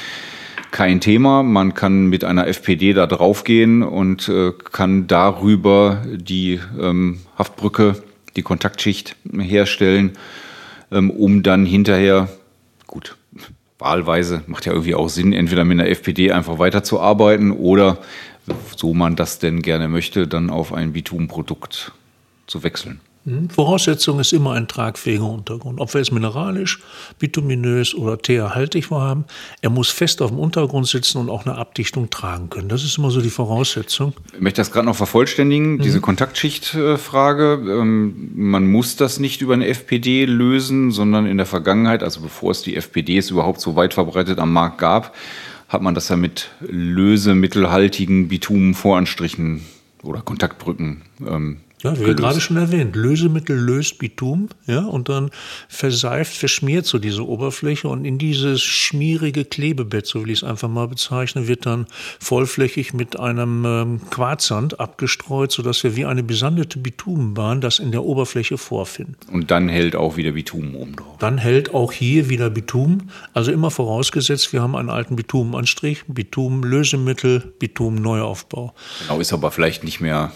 kein 0.72 1.02
Thema. 1.02 1.44
Man 1.44 1.74
kann 1.74 2.08
mit 2.08 2.24
einer 2.24 2.48
FPD 2.48 2.94
da 2.94 3.08
draufgehen 3.08 3.84
und 3.84 4.30
äh, 4.30 4.52
kann 4.72 5.08
darüber 5.08 6.04
die 6.08 6.60
ähm, 6.80 7.20
Haftbrücke, 7.38 8.02
die 8.36 8.42
Kontaktschicht 8.42 9.16
herstellen, 9.38 10.12
ähm, 10.92 11.10
um 11.10 11.44
dann 11.44 11.66
hinterher, 11.66 12.30
gut, 12.88 13.18
wahlweise 13.80 14.44
macht 14.48 14.66
ja 14.66 14.74
irgendwie 14.74 14.96
auch 14.96 15.10
Sinn, 15.10 15.34
entweder 15.34 15.66
mit 15.66 15.80
einer 15.80 15.90
FPD 15.90 16.32
einfach 16.32 16.60
weiterzuarbeiten 16.60 17.52
oder, 17.52 17.98
so 18.76 18.94
man 18.94 19.16
das 19.16 19.40
denn 19.40 19.62
gerne 19.62 19.88
möchte, 19.88 20.28
dann 20.28 20.50
auf 20.50 20.74
ein 20.74 20.94
Bitumenprodukt 20.94 21.94
zu 22.48 22.64
wechseln. 22.64 23.00
Hm? 23.26 23.50
Voraussetzung 23.50 24.20
ist 24.20 24.32
immer 24.32 24.54
ein 24.54 24.68
tragfähiger 24.68 25.26
Untergrund. 25.26 25.80
Ob 25.82 25.94
wir 25.94 26.02
es 26.02 26.12
mineralisch, 26.12 26.80
bituminös 27.20 27.94
oder 27.94 28.18
teerhaltig 28.18 28.92
haben, 28.92 29.26
er 29.62 29.70
muss 29.70 29.90
fest 29.90 30.22
auf 30.22 30.30
dem 30.30 30.40
Untergrund 30.40 30.88
sitzen 30.88 31.18
und 31.18 31.30
auch 31.30 31.46
eine 31.46 31.58
Abdichtung 31.58 32.10
tragen 32.10 32.50
können. 32.50 32.70
Das 32.70 32.84
ist 32.84 32.98
immer 32.98 33.12
so 33.12 33.22
die 33.22 33.30
Voraussetzung. 33.30 34.14
Ich 34.34 34.40
möchte 34.40 34.62
das 34.62 34.72
gerade 34.72 34.86
noch 34.86 34.96
vervollständigen, 34.96 35.74
mhm. 35.74 35.82
diese 35.82 36.00
Kontaktschichtfrage. 36.00 37.62
Ähm, 37.68 38.32
man 38.36 38.68
muss 38.68 38.96
das 38.96 39.20
nicht 39.20 39.42
über 39.42 39.54
eine 39.54 39.68
FPD 39.68 40.26
lösen, 40.26 40.92
sondern 40.92 41.26
in 41.26 41.38
der 41.38 41.46
Vergangenheit, 41.46 42.04
also 42.04 42.22
bevor 42.22 42.52
es 42.52 42.62
die 42.62 42.76
FPDs 42.76 43.32
überhaupt 43.32 43.60
so 43.60 43.76
weit 43.76 43.94
verbreitet 43.94 44.40
am 44.40 44.54
Markt 44.54 44.78
gab, 44.78 45.14
hat 45.68 45.82
man 45.82 45.94
das 45.94 46.10
ja 46.10 46.16
mit 46.16 46.50
lösemittelhaltigen 46.62 48.30
Bitumenvoranstrichen 48.30 49.66
oder 50.04 50.22
Kontaktbrücken 50.22 51.02
ähm, 51.28 51.58
ja, 51.82 51.98
wie 51.98 52.14
gerade 52.14 52.42
schon 52.42 52.58
erwähnt, 52.58 52.96
Lösemittel 52.96 53.58
löst 53.58 54.00
Bitum, 54.00 54.50
ja, 54.68 54.80
und 54.82 55.08
dann 55.08 55.32
verseift, 55.70 56.36
verschmiert 56.36 56.86
so 56.86 57.00
diese 57.00 57.26
Oberfläche 57.26 57.88
und 57.88 58.04
in 58.04 58.18
dieses 58.18 58.62
schmierige 58.62 59.46
Klebebett, 59.46 60.06
so 60.06 60.22
will 60.22 60.30
ich 60.30 60.40
es 60.40 60.44
einfach 60.44 60.68
mal 60.68 60.90
bezeichnen, 60.90 61.48
wird 61.48 61.66
dann 61.66 61.88
vollflächig 62.20 62.94
mit 62.94 63.18
einem 63.18 63.64
ähm, 63.66 64.02
Quarzsand 64.10 64.80
abgestreut, 64.80 65.54
sodass 65.54 65.84
wir 65.84 65.96
wie 65.96 66.06
eine 66.06 66.22
besandete 66.22 66.80
Bitumenbahn 66.80 67.62
das 67.62 67.80
in 67.80 67.92
der 67.92 68.04
Oberfläche 68.04 68.58
vorfinden. 68.58 69.16
Und 69.32 69.50
dann 69.50 69.70
hält 69.70 69.96
auch 69.96 70.18
wieder 70.18 70.34
Bitumen 70.34 70.76
oben 70.76 70.98
drauf. 70.98 71.18
Dann 71.20 71.38
hält 71.38 71.74
auch 71.74 71.94
hier 71.94 72.30
wieder 72.30 72.50
Bitumen, 72.50 73.10
also 73.34 73.54
immer 73.54 73.72
vorausgesetzt, 73.72 74.52
wir 74.52 74.62
haben 74.62 74.76
einen 74.76 74.90
alten 74.90 75.16
Bitumenanstrich, 75.16 76.04
Bitumenlösemittel, 76.08 77.54
Bitumen-Neuaufbau. 77.60 78.74
Genau, 79.08 79.20
ist 79.22 79.32
aber 79.32 79.52
vielleicht 79.52 79.86
nicht 79.86 80.02
mehr 80.02 80.34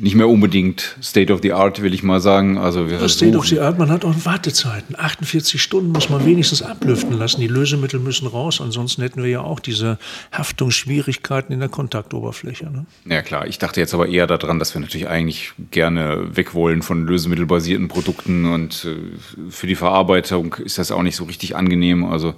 nicht 0.00 0.16
mehr 0.16 0.28
unbedingt 0.28 0.96
State 1.00 1.32
of 1.32 1.40
the 1.42 1.52
Art, 1.52 1.82
will 1.82 1.94
ich 1.94 2.02
mal 2.02 2.20
sagen. 2.20 2.58
Also 2.58 2.90
wir 2.90 3.08
State 3.08 3.36
of 3.36 3.46
the 3.46 3.60
Art, 3.60 3.78
man 3.78 3.90
hat 3.90 4.04
auch 4.04 4.14
Wartezeiten. 4.24 4.96
48 4.98 5.62
Stunden 5.62 5.92
muss 5.92 6.08
man 6.08 6.24
wenigstens 6.24 6.62
ablüften 6.62 7.16
lassen. 7.16 7.40
Die 7.40 7.46
Lösemittel 7.46 8.00
müssen 8.00 8.26
raus, 8.26 8.60
ansonsten 8.60 9.02
hätten 9.02 9.22
wir 9.22 9.30
ja 9.30 9.40
auch 9.40 9.60
diese 9.60 9.98
Haftungsschwierigkeiten 10.32 11.52
in 11.52 11.60
der 11.60 11.68
Kontaktoberfläche. 11.68 12.70
Ne? 12.70 12.86
Ja 13.08 13.22
klar, 13.22 13.46
ich 13.46 13.58
dachte 13.58 13.80
jetzt 13.80 13.94
aber 13.94 14.08
eher 14.08 14.26
daran, 14.26 14.58
dass 14.58 14.74
wir 14.74 14.80
natürlich 14.80 15.08
eigentlich 15.08 15.52
gerne 15.70 16.36
weg 16.36 16.54
wollen 16.54 16.82
von 16.82 17.06
lösemittelbasierten 17.06 17.86
Produkten 17.86 18.46
und 18.46 18.84
äh, 18.84 19.50
für 19.50 19.68
die 19.68 19.76
Verarbeitung 19.76 20.54
ist 20.54 20.78
das 20.78 20.90
auch 20.90 21.02
nicht 21.02 21.16
so 21.16 21.24
richtig 21.24 21.54
angenehm. 21.54 22.04
Also 22.04 22.34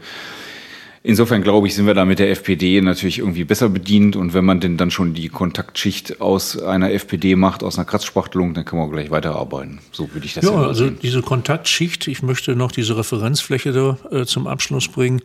Insofern 1.03 1.43
glaube 1.43 1.67
ich, 1.67 1.75
sind 1.75 1.87
wir 1.87 1.95
da 1.95 2.05
mit 2.05 2.19
der 2.19 2.31
FPD 2.31 2.79
natürlich 2.83 3.21
irgendwie 3.21 3.45
besser 3.45 3.71
bedient. 3.71 4.17
Und 4.17 4.35
wenn 4.35 4.45
man 4.45 4.61
denn 4.61 4.77
dann 4.77 4.91
schon 4.91 5.15
die 5.15 5.31
Kontaktschicht 5.31 6.21
aus 6.21 6.61
einer 6.61 6.93
FPD 6.93 7.37
macht, 7.37 7.63
aus 7.63 7.79
einer 7.79 7.87
Kratzspachtelung, 7.87 8.53
dann 8.53 8.67
kann 8.67 8.79
man 8.79 8.91
gleich 8.91 9.11
weiterarbeiten. 9.11 9.79
So 9.93 10.13
würde 10.13 10.27
ich 10.27 10.35
das 10.35 10.45
ja, 10.45 10.51
ja 10.51 10.67
also 10.67 10.91
diese 10.91 11.23
Kontaktschicht, 11.23 12.07
ich 12.07 12.23
möchte 12.23 12.55
noch 12.55 12.71
diese 12.71 12.99
Referenzfläche 12.99 13.73
da, 13.73 13.99
äh, 14.11 14.27
zum 14.27 14.47
Abschluss 14.47 14.89
bringen. 14.89 15.23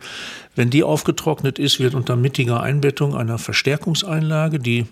Wenn 0.54 0.70
die 0.70 0.82
aufgetrocknet 0.82 1.58
ist, 1.58 1.78
wird 1.78 1.94
unter 1.94 2.16
mittiger 2.16 2.62
Einbettung 2.62 3.14
einer 3.14 3.36
Verstärkungseinlage, 3.36 4.58
die 4.58 4.86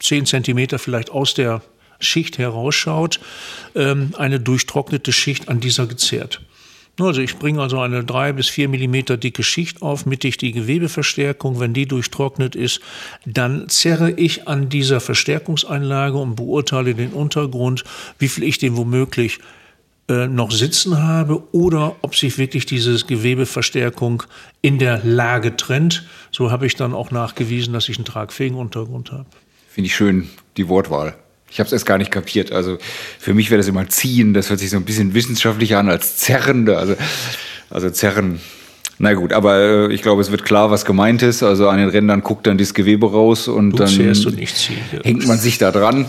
zehn 0.00 0.26
Zentimeter 0.26 0.80
vielleicht 0.80 1.10
aus 1.10 1.34
der 1.34 1.62
Schicht 2.00 2.38
herausschaut, 2.38 3.20
ähm, 3.76 4.14
eine 4.18 4.40
durchtrocknete 4.40 5.12
Schicht 5.12 5.48
an 5.48 5.60
dieser 5.60 5.86
gezehrt. 5.86 6.40
Also 6.98 7.20
ich 7.22 7.36
bringe 7.38 7.62
also 7.62 7.80
eine 7.80 8.04
drei 8.04 8.32
bis 8.32 8.48
vier 8.48 8.68
Millimeter 8.68 9.16
dicke 9.16 9.42
Schicht 9.42 9.80
auf, 9.80 10.06
mittig 10.06 10.36
die 10.36 10.52
Gewebeverstärkung. 10.52 11.60
Wenn 11.60 11.72
die 11.72 11.86
durchtrocknet 11.86 12.54
ist, 12.54 12.80
dann 13.24 13.68
zerre 13.68 14.10
ich 14.12 14.48
an 14.48 14.68
dieser 14.68 15.00
Verstärkungseinlage 15.00 16.18
und 16.18 16.36
beurteile 16.36 16.94
den 16.94 17.12
Untergrund, 17.12 17.84
wie 18.18 18.28
viel 18.28 18.44
ich 18.44 18.58
den 18.58 18.76
womöglich 18.76 19.38
äh, 20.08 20.26
noch 20.26 20.50
sitzen 20.50 21.02
habe 21.02 21.42
oder 21.52 21.96
ob 22.02 22.16
sich 22.16 22.36
wirklich 22.36 22.66
diese 22.66 22.96
Gewebeverstärkung 23.06 24.24
in 24.60 24.78
der 24.78 25.04
Lage 25.04 25.56
trennt. 25.56 26.06
So 26.32 26.50
habe 26.50 26.66
ich 26.66 26.74
dann 26.74 26.94
auch 26.94 27.10
nachgewiesen, 27.10 27.72
dass 27.72 27.88
ich 27.88 27.96
einen 27.96 28.04
tragfähigen 28.04 28.58
Untergrund 28.58 29.12
habe. 29.12 29.26
Finde 29.68 29.86
ich 29.86 29.94
schön, 29.94 30.28
die 30.56 30.68
Wortwahl. 30.68 31.14
Ich 31.50 31.58
habe 31.58 31.66
es 31.66 31.72
erst 31.72 31.86
gar 31.86 31.98
nicht 31.98 32.10
kapiert. 32.10 32.52
Also 32.52 32.78
für 33.18 33.34
mich 33.34 33.50
wäre 33.50 33.58
das 33.58 33.68
immer 33.68 33.88
ziehen. 33.88 34.34
Das 34.34 34.50
hört 34.50 34.60
sich 34.60 34.70
so 34.70 34.76
ein 34.76 34.84
bisschen 34.84 35.14
wissenschaftlicher 35.14 35.78
an 35.78 35.88
als 35.88 36.16
zerren. 36.16 36.68
Also, 36.68 36.96
also 37.70 37.90
zerren. 37.90 38.40
Na 38.98 39.14
gut, 39.14 39.32
aber 39.32 39.58
äh, 39.58 39.92
ich 39.92 40.02
glaube, 40.02 40.20
es 40.20 40.30
wird 40.30 40.44
klar, 40.44 40.70
was 40.70 40.84
gemeint 40.84 41.22
ist. 41.22 41.42
Also 41.42 41.68
an 41.68 41.78
den 41.78 41.88
Rändern 41.88 42.20
guckt 42.20 42.46
dann 42.46 42.58
das 42.58 42.74
Gewebe 42.74 43.10
raus 43.10 43.48
und 43.48 43.70
du 43.70 43.78
dann 43.78 43.88
hängt 45.02 45.26
man 45.26 45.38
sich 45.38 45.58
da 45.58 45.70
dran 45.72 46.06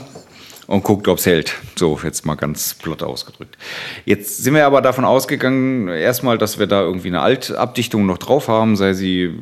und 0.71 0.83
guckt, 0.83 1.09
ob 1.09 1.17
es 1.17 1.25
hält. 1.25 1.57
So, 1.75 1.99
jetzt 2.01 2.25
mal 2.25 2.35
ganz 2.35 2.75
platt 2.75 3.03
ausgedrückt. 3.03 3.57
Jetzt 4.05 4.41
sind 4.41 4.53
wir 4.53 4.65
aber 4.65 4.81
davon 4.81 5.03
ausgegangen, 5.03 5.89
erstmal, 5.89 6.37
dass 6.37 6.59
wir 6.59 6.67
da 6.67 6.81
irgendwie 6.81 7.09
eine 7.09 7.19
Altabdichtung 7.19 8.05
noch 8.05 8.17
drauf 8.17 8.47
haben, 8.47 8.77
sei 8.77 8.93
sie 8.93 9.33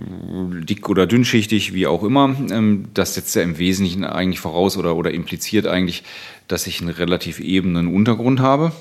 dick 0.67 0.89
oder 0.89 1.05
dünnschichtig, 1.05 1.73
wie 1.73 1.85
auch 1.85 2.03
immer. 2.03 2.35
Ähm, 2.51 2.85
das 2.95 3.13
setzt 3.13 3.35
ja 3.35 3.43
im 3.43 3.59
Wesentlichen 3.59 4.05
eigentlich 4.05 4.39
voraus 4.39 4.75
oder, 4.75 4.95
oder 4.95 5.11
impliziert 5.11 5.67
eigentlich, 5.67 6.03
dass 6.47 6.65
ich 6.65 6.81
einen 6.81 6.89
relativ 6.89 7.39
ebenen 7.39 7.93
Untergrund 7.93 8.39
habe. 8.39 8.71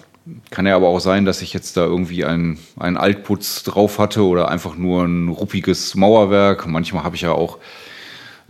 Kann 0.51 0.67
ja 0.67 0.75
aber 0.75 0.89
auch 0.89 1.01
sein, 1.01 1.27
dass 1.27 1.43
ich 1.43 1.53
jetzt 1.53 1.77
da 1.77 1.85
irgendwie 1.85 2.25
einen, 2.25 2.59
einen 2.79 2.97
Altputz 2.97 3.63
drauf 3.63 3.99
hatte 3.99 4.25
oder 4.25 4.49
einfach 4.49 4.77
nur 4.77 5.05
ein 5.05 5.29
ruppiges 5.29 5.95
Mauerwerk. 5.95 6.67
Manchmal 6.67 7.05
habe 7.05 7.17
ich 7.17 7.23
ja 7.23 7.33
auch 7.33 7.59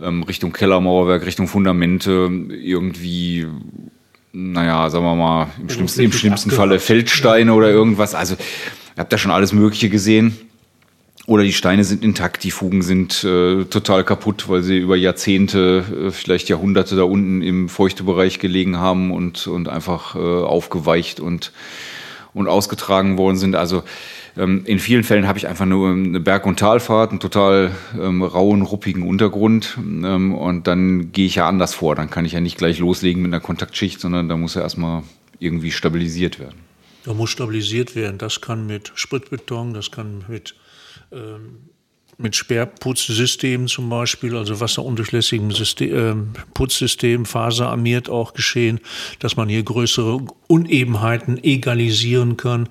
ähm, 0.01 0.23
Richtung 0.23 0.53
Kellermauerwerk, 0.53 1.25
Richtung 1.25 1.47
Fundamente 1.47 2.29
irgendwie, 2.49 3.47
naja, 4.31 4.89
sagen 4.89 5.05
wir 5.05 5.15
mal, 5.15 5.47
im 5.59 5.69
schlimmsten, 5.69 6.01
im 6.01 6.11
schlimmsten 6.11 6.51
Falle 6.51 6.79
Feldsteine 6.79 7.53
oder 7.53 7.69
irgendwas. 7.69 8.15
Also, 8.15 8.35
ich 8.35 8.99
habe 8.99 9.09
da 9.09 9.17
schon 9.17 9.31
alles 9.31 9.53
Mögliche 9.53 9.89
gesehen. 9.89 10.37
Oder 11.25 11.43
die 11.43 11.53
Steine 11.53 11.83
sind 11.83 12.03
intakt, 12.03 12.43
die 12.43 12.49
Fugen 12.49 12.81
sind 12.81 13.23
äh, 13.23 13.65
total 13.65 14.03
kaputt, 14.03 14.49
weil 14.49 14.63
sie 14.63 14.79
über 14.79 14.95
Jahrzehnte, 14.95 16.07
äh, 16.07 16.11
vielleicht 16.11 16.49
Jahrhunderte 16.49 16.95
da 16.95 17.03
unten 17.03 17.43
im 17.43 17.69
Feuchtebereich 17.69 18.39
gelegen 18.39 18.77
haben 18.77 19.11
und, 19.11 19.45
und 19.45 19.69
einfach 19.69 20.15
äh, 20.15 20.17
aufgeweicht 20.17 21.19
und, 21.19 21.51
und 22.33 22.47
ausgetragen 22.47 23.19
worden 23.19 23.37
sind. 23.37 23.55
Also 23.55 23.83
ähm, 24.39 24.63
in 24.65 24.79
vielen 24.79 25.03
Fällen 25.03 25.27
habe 25.27 25.37
ich 25.37 25.47
einfach 25.47 25.65
nur 25.65 25.91
eine 25.91 26.19
Berg- 26.19 26.45
und 26.45 26.57
Talfahrt, 26.57 27.11
einen 27.11 27.19
total 27.19 27.71
ähm, 27.99 28.23
rauen, 28.23 28.61
ruppigen 28.61 29.03
Untergrund 29.03 29.77
ähm, 29.77 30.33
und 30.33 30.65
dann 30.67 31.11
gehe 31.11 31.25
ich 31.25 31.35
ja 31.35 31.47
anders 31.47 31.73
vor. 31.73 31.95
Dann 31.95 32.09
kann 32.09 32.23
ich 32.23 32.31
ja 32.31 32.39
nicht 32.39 32.57
gleich 32.57 32.79
loslegen 32.79 33.21
mit 33.21 33.33
einer 33.33 33.41
Kontaktschicht, 33.41 33.99
sondern 33.99 34.29
da 34.29 34.37
muss 34.37 34.55
ja 34.55 34.61
erstmal 34.61 35.03
irgendwie 35.39 35.71
stabilisiert 35.71 36.39
werden. 36.39 36.59
Da 37.03 37.13
muss 37.13 37.31
stabilisiert 37.31 37.95
werden. 37.95 38.17
Das 38.17 38.39
kann 38.39 38.65
mit 38.65 38.93
Spritbeton, 38.95 39.73
das 39.73 39.91
kann 39.91 40.23
mit 40.27 40.55
ähm 41.11 41.69
mit 42.21 42.35
Sperrputzsystemen 42.35 43.67
zum 43.67 43.87
Beispiel, 43.87 44.35
also 44.35 44.59
wasserundurchlässigem 44.59 45.51
System, 45.51 45.95
äh, 45.95 46.39
Putzsystem, 46.53 47.25
faserarmiert 47.25 48.09
auch 48.09 48.33
geschehen, 48.33 48.81
dass 49.19 49.37
man 49.37 49.47
hier 49.47 49.63
größere 49.63 50.19
Unebenheiten 50.47 51.41
egalisieren 51.41 52.35
kann. 52.35 52.67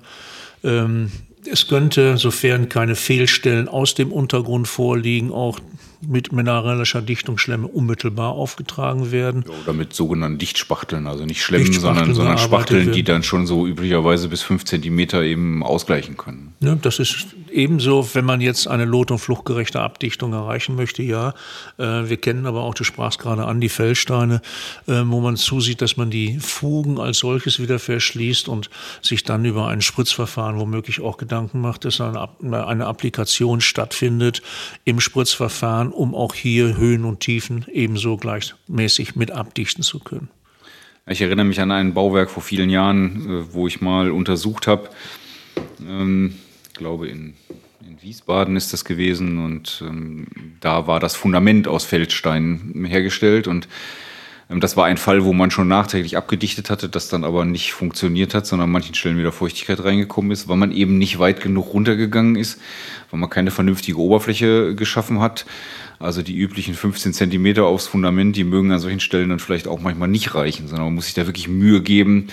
Ähm, 0.63 1.11
es 1.51 1.67
könnte, 1.67 2.17
sofern 2.17 2.69
keine 2.69 2.95
Fehlstellen 2.95 3.67
aus 3.67 3.93
dem 3.95 4.11
Untergrund 4.11 4.67
vorliegen, 4.67 5.31
auch 5.31 5.59
mit 6.01 6.31
mineralischer 6.31 7.01
Dichtungsschlemme 7.01 7.67
unmittelbar 7.67 8.31
aufgetragen 8.31 9.11
werden. 9.11 9.43
Ja, 9.47 9.53
oder 9.63 9.73
mit 9.73 9.93
sogenannten 9.93 10.37
Dichtspachteln, 10.37 11.07
also 11.07 11.25
nicht 11.25 11.41
Schlemmen, 11.41 11.73
sondern, 11.73 12.13
sondern 12.13 12.37
Spachteln, 12.37 12.81
werden. 12.81 12.93
die 12.93 13.03
dann 13.03 13.23
schon 13.23 13.45
so 13.47 13.67
üblicherweise 13.67 14.29
bis 14.29 14.41
fünf 14.41 14.65
Zentimeter 14.65 15.23
eben 15.23 15.63
ausgleichen 15.63 16.15
können. 16.17 16.53
Ja, 16.61 16.75
das 16.75 16.99
ist 16.99 17.27
ebenso, 17.51 18.07
wenn 18.13 18.25
man 18.25 18.41
jetzt 18.41 18.67
eine 18.67 18.85
lot- 18.85 19.11
und 19.11 19.19
fluchtgerechte 19.19 19.81
Abdichtung 19.81 20.33
erreichen 20.33 20.75
möchte, 20.75 21.03
ja. 21.03 21.33
Äh, 21.77 22.09
wir 22.09 22.17
kennen 22.17 22.45
aber 22.45 22.61
auch, 22.61 22.73
du 22.73 22.83
sprachst 22.83 23.19
gerade 23.19 23.45
an, 23.45 23.59
die 23.59 23.69
Fellsteine, 23.69 24.41
äh, 24.87 25.01
wo 25.05 25.19
man 25.21 25.35
zusieht, 25.35 25.81
dass 25.81 25.97
man 25.97 26.09
die 26.09 26.39
Fugen 26.39 26.99
als 26.99 27.19
solches 27.19 27.59
wieder 27.59 27.79
verschließt 27.79 28.47
und 28.47 28.69
sich 29.01 29.23
dann 29.23 29.45
über 29.45 29.67
ein 29.67 29.81
Spritzverfahren 29.81 30.59
womöglich 30.59 31.01
auch 31.01 31.17
Gedanken 31.17 31.61
macht, 31.61 31.85
dass 31.85 31.99
eine, 31.99 32.29
eine 32.41 32.85
Applikation 32.85 33.61
stattfindet 33.61 34.41
im 34.85 34.99
Spritzverfahren 34.99 35.88
um 35.91 36.15
auch 36.15 36.33
hier 36.33 36.77
Höhen 36.77 37.05
und 37.05 37.19
Tiefen 37.19 37.65
ebenso 37.71 38.17
gleichmäßig 38.17 39.15
mit 39.15 39.31
abdichten 39.31 39.83
zu 39.83 39.99
können. 39.99 40.29
Ich 41.07 41.21
erinnere 41.21 41.45
mich 41.45 41.59
an 41.59 41.71
ein 41.71 41.93
Bauwerk 41.93 42.29
vor 42.29 42.43
vielen 42.43 42.69
Jahren, 42.69 43.25
äh, 43.29 43.53
wo 43.53 43.67
ich 43.67 43.81
mal 43.81 44.11
untersucht 44.11 44.67
habe. 44.67 44.89
Ähm, 45.85 46.35
ich 46.67 46.73
glaube, 46.75 47.07
in, 47.07 47.33
in, 47.87 48.01
Wiesbaden 48.01 48.55
ist 48.55 48.73
das 48.73 48.85
gewesen 48.85 49.43
und 49.43 49.83
ähm, 49.85 50.27
da 50.59 50.85
war 50.87 50.99
das 50.99 51.15
Fundament 51.15 51.67
aus 51.67 51.83
Feldstein 51.83 52.85
hergestellt 52.87 53.47
und 53.47 53.67
das 54.57 54.75
war 54.75 54.85
ein 54.85 54.97
Fall, 54.97 55.25
wo 55.25 55.31
man 55.31 55.51
schon 55.51 55.67
nachträglich 55.67 56.17
abgedichtet 56.17 56.71
hatte, 56.71 56.89
das 56.89 57.07
dann 57.07 57.23
aber 57.23 57.45
nicht 57.45 57.71
funktioniert 57.71 58.33
hat, 58.33 58.47
sondern 58.47 58.67
an 58.67 58.71
manchen 58.71 58.95
Stellen 58.95 59.19
wieder 59.19 59.31
Feuchtigkeit 59.31 59.83
reingekommen 59.83 60.31
ist, 60.31 60.47
weil 60.47 60.57
man 60.57 60.71
eben 60.71 60.97
nicht 60.97 61.19
weit 61.19 61.39
genug 61.39 61.71
runtergegangen 61.71 62.35
ist, 62.35 62.59
weil 63.11 63.19
man 63.19 63.29
keine 63.29 63.51
vernünftige 63.51 63.99
Oberfläche 63.99 64.73
geschaffen 64.73 65.19
hat. 65.19 65.45
Also 65.99 66.21
die 66.21 66.37
üblichen 66.37 66.75
15 66.75 67.11
Zentimeter 67.11 67.65
aufs 67.65 67.87
Fundament, 67.87 68.37
die 68.37 68.45
mögen 68.45 68.71
an 68.71 68.79
solchen 68.79 69.01
Stellen 69.01 69.29
dann 69.29 69.39
vielleicht 69.39 69.67
auch 69.67 69.81
manchmal 69.81 70.07
nicht 70.07 70.33
reichen, 70.33 70.69
sondern 70.69 70.85
man 70.85 70.95
muss 70.95 71.05
sich 71.05 71.13
da 71.13 71.25
wirklich 71.25 71.49
Mühe 71.49 71.81
geben, 71.81 72.27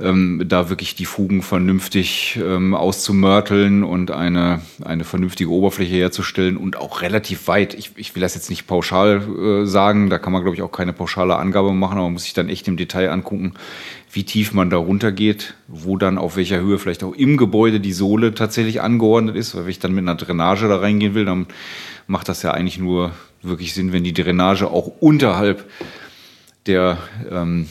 ähm, 0.00 0.42
da 0.46 0.70
wirklich 0.70 0.94
die 0.94 1.04
Fugen 1.04 1.42
vernünftig 1.42 2.40
ähm, 2.42 2.74
auszumörteln 2.74 3.84
und 3.84 4.10
eine, 4.10 4.62
eine 4.82 5.04
vernünftige 5.04 5.50
Oberfläche 5.50 5.94
herzustellen 5.94 6.56
und 6.56 6.76
auch 6.76 7.02
relativ 7.02 7.48
weit. 7.48 7.74
Ich, 7.74 7.90
ich 7.96 8.14
will 8.14 8.22
das 8.22 8.34
jetzt 8.34 8.48
nicht 8.48 8.66
pauschal 8.66 9.20
äh, 9.20 9.66
sagen, 9.66 10.08
da 10.08 10.18
kann 10.18 10.32
man, 10.32 10.40
glaube 10.40 10.56
ich, 10.56 10.62
auch 10.62 10.72
keine 10.72 10.94
pauschale 10.94 11.36
Angabe 11.36 11.74
machen, 11.74 11.98
aber 11.98 12.06
man 12.06 12.14
muss 12.14 12.24
sich 12.24 12.32
dann 12.32 12.48
echt 12.48 12.66
im 12.66 12.78
Detail 12.78 13.10
angucken, 13.10 13.52
wie 14.10 14.24
tief 14.24 14.54
man 14.54 14.70
da 14.70 14.78
runtergeht, 14.78 15.54
wo 15.68 15.98
dann 15.98 16.16
auf 16.16 16.36
welcher 16.36 16.60
Höhe 16.60 16.78
vielleicht 16.78 17.04
auch 17.04 17.14
im 17.14 17.36
Gebäude 17.36 17.78
die 17.78 17.92
Sohle 17.92 18.34
tatsächlich 18.34 18.80
angeordnet 18.80 19.36
ist, 19.36 19.54
weil 19.54 19.64
wenn 19.64 19.70
ich 19.70 19.78
dann 19.78 19.94
mit 19.94 20.02
einer 20.02 20.16
Drainage 20.16 20.68
da 20.68 20.76
reingehen 20.76 21.14
will, 21.14 21.26
dann 21.26 21.46
macht 22.12 22.28
das 22.28 22.42
ja 22.42 22.52
eigentlich 22.52 22.78
nur 22.78 23.12
wirklich 23.40 23.72
Sinn, 23.72 23.92
wenn 23.94 24.04
die 24.04 24.12
Drainage 24.12 24.70
auch 24.70 24.86
unterhalb 25.00 25.68
der 26.66 26.98
ähm, 27.30 27.68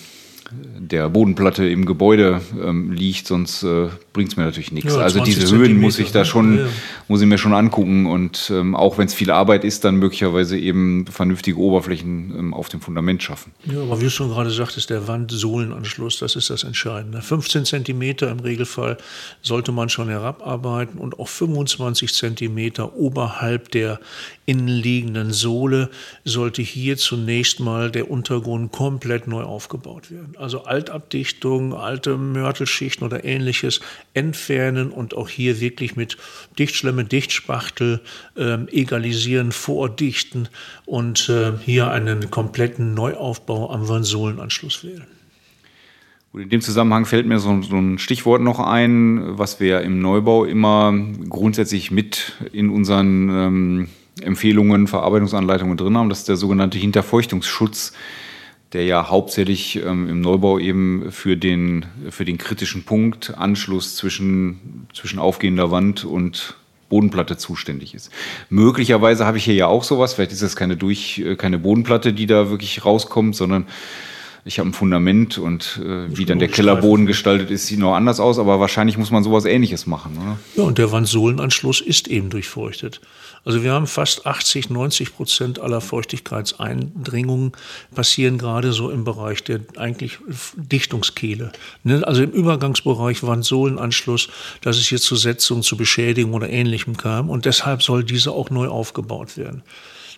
der 0.78 1.10
Bodenplatte 1.10 1.68
im 1.68 1.86
Gebäude 1.86 2.42
ähm, 2.62 2.92
liegt, 2.92 3.28
sonst 3.28 3.64
äh, 3.64 3.88
bringt 4.14 4.32
es 4.32 4.38
mir 4.38 4.44
natürlich 4.44 4.72
nichts. 4.72 4.94
Ja, 4.94 5.00
also 5.00 5.24
diese 5.24 5.56
Höhen 5.56 5.80
muss 5.80 6.00
ich 6.00 6.12
da 6.12 6.20
ne? 6.20 6.26
schon, 6.26 6.58
ja. 6.58 6.66
muss 7.08 7.22
ich 7.22 7.28
mir 7.28 7.38
schon 7.38 7.54
angucken 7.54 8.06
und 8.06 8.52
ähm, 8.54 8.76
auch 8.76 8.98
wenn 8.98 9.08
es 9.08 9.14
viel 9.14 9.32
Arbeit 9.32 9.64
ist, 9.64 9.86
dann 9.86 9.96
möglicherweise 9.96 10.58
eben 10.58 11.06
vernünftige 11.08 11.58
Oberflächen 11.58 12.34
ähm, 12.38 12.54
auf 12.54 12.70
dem 12.70 12.82
Fundament 12.82 13.24
schaffen. 13.24 13.52
Ja, 13.66 13.82
aber 13.82 14.00
wie 14.00 14.06
du 14.06 14.12
schon 14.12 14.30
gerade 14.30 14.50
sagtest, 14.50 14.90
der 14.90 15.08
Wandsohlenanschluss, 15.08 16.20
das 16.20 16.36
ist 16.36 16.50
das 16.50 16.64
Entscheidende. 16.64 17.22
15 17.22 17.66
Zentimeter 17.66 18.30
im 18.30 18.40
Regelfall 18.40 18.98
sollte 19.42 19.72
man 19.72 19.90
schon 19.90 20.10
herabarbeiten 20.10 21.00
und 21.00 21.20
auch 21.20 21.28
25 21.28 22.14
Zentimeter 22.14 22.96
oberhalb 22.96 23.72
der 23.72 24.00
innenliegenden 24.46 25.32
Sohle 25.32 25.90
sollte 26.26 26.62
hier 26.62 26.98
zunächst 26.98 27.62
mal 27.62 27.90
der 27.90 28.12
Untergrund 28.12 28.72
komplett 28.72 29.28
neu 29.28 29.44
aufgebaut 29.44 30.12
werden. 30.12 30.36
Also 30.42 30.64
Altabdichtung, 30.64 31.76
alte 31.76 32.18
Mörtelschichten 32.18 33.06
oder 33.06 33.24
ähnliches 33.24 33.80
entfernen 34.16 34.90
und 34.92 35.16
auch 35.16 35.30
hier 35.30 35.62
wirklich 35.62 35.96
mit 35.96 36.18
Dichtschlemme, 36.58 37.06
Dichtspachtel 37.06 38.02
äh, 38.36 38.58
egalisieren, 38.72 39.52
vordichten 39.52 40.50
und 40.86 41.30
äh, 41.30 41.54
hier 41.64 41.92
einen 41.92 42.32
kompletten 42.32 42.96
Neuaufbau 42.96 43.72
am 43.72 43.88
Vansolenanschluss 43.88 44.84
wählen. 44.84 45.06
in 46.34 46.50
dem 46.50 46.62
Zusammenhang 46.62 47.06
fällt 47.06 47.28
mir 47.28 47.40
so, 47.40 47.62
so, 47.62 47.78
ein 47.78 48.00
Stichwort 48.00 48.42
noch 48.42 48.60
ein, 48.60 49.38
was 49.38 49.60
wir 49.60 49.82
im 49.82 50.02
Neubau 50.02 50.46
immer 50.46 50.92
grundsätzlich 51.30 51.92
mit 51.92 52.34
in 52.52 52.70
unseren 52.70 53.30
ähm, 53.30 53.88
Empfehlungen, 54.22 54.88
Verarbeitungsanleitungen 54.88 55.78
drin 55.78 55.98
haben. 55.98 56.10
Das 56.10 56.20
ist 56.20 56.30
der 56.30 56.36
sogenannte 56.36 56.78
Hinterfeuchtungsschutz, 56.78 57.94
der 58.74 58.86
ja 58.86 59.10
hauptsächlich 59.10 59.78
ähm, 59.78 60.08
im 60.08 60.22
Neubau 60.22 60.58
eben 60.58 61.12
für 61.12 61.36
den, 61.36 61.86
für 62.10 62.26
den 62.26 62.38
kritischen 62.38 62.84
Punkt 62.84 63.38
Anschluss 63.38 63.96
zwischen, 63.96 64.88
zwischen 64.94 65.20
aufgehender 65.20 65.72
Wand 65.72 66.06
und 66.06 66.56
Bodenplatte 66.90 67.38
zuständig 67.38 67.94
ist. 67.94 68.12
Möglicherweise 68.50 69.26
habe 69.26 69.38
ich 69.38 69.46
hier 69.46 69.56
ja 69.56 69.68
auch 69.68 69.84
sowas, 69.84 70.14
vielleicht 70.14 70.34
ist 70.34 70.42
das 70.42 70.56
keine, 70.56 70.78
durch, 70.78 71.20
äh, 71.20 71.36
keine 71.36 71.58
Bodenplatte, 71.58 72.14
die 72.14 72.28
da 72.28 72.50
wirklich 72.50 72.86
rauskommt, 72.86 73.36
sondern 73.36 73.66
ich 74.44 74.60
habe 74.60 74.70
ein 74.70 74.74
Fundament 74.74 75.38
und 75.38 75.80
äh, 75.84 76.18
wie 76.18 76.26
dann 76.26 76.40
der 76.40 76.48
Kellerboden 76.48 77.06
gestaltet 77.06 77.52
ist, 77.52 77.68
sieht 77.68 77.80
noch 77.80 77.94
anders 77.94 78.20
aus, 78.20 78.40
aber 78.40 78.60
wahrscheinlich 78.60 78.98
muss 78.98 79.12
man 79.12 79.24
sowas 79.24 79.46
ähnliches 79.46 79.86
machen. 79.86 80.18
Oder? 80.18 80.40
Ja, 80.56 80.64
und 80.64 80.78
der 80.78 80.92
Wandsohlenanschluss 80.92 81.82
ist 81.82 82.08
eben 82.08 82.30
durchfeuchtet. 82.30 83.02
Also 83.44 83.64
wir 83.64 83.72
haben 83.72 83.88
fast 83.88 84.28
80, 84.28 84.70
90 84.70 85.16
Prozent 85.16 85.60
aller 85.60 85.82
Feuchtigkeitseindringungen 85.82 87.54
passieren 87.94 88.38
gerade 88.38 88.72
so 88.72 88.92
im 88.92 89.04
Bereich 89.04 89.44
der 89.44 89.62
eigentlich 89.78 90.20
Dichtungskehle. 90.56 91.52
Ne? 91.84 92.06
Also 92.06 92.22
im 92.22 92.32
Übergangsbereich 92.32 93.24
Wandsohlenanschluss, 93.24 94.30
dass 94.62 94.78
es 94.78 94.88
hier 94.88 95.00
zu 95.00 95.16
Setzungen, 95.16 95.64
zu 95.64 95.76
Beschädigung 95.76 96.34
oder 96.34 96.50
Ähnlichem 96.50 96.98
kam 96.98 97.30
und 97.30 97.46
deshalb 97.46 97.82
soll 97.82 98.04
diese 98.04 98.32
auch 98.32 98.52
neu 98.52 98.68
aufgebaut 98.68 99.38
werden. 99.38 99.64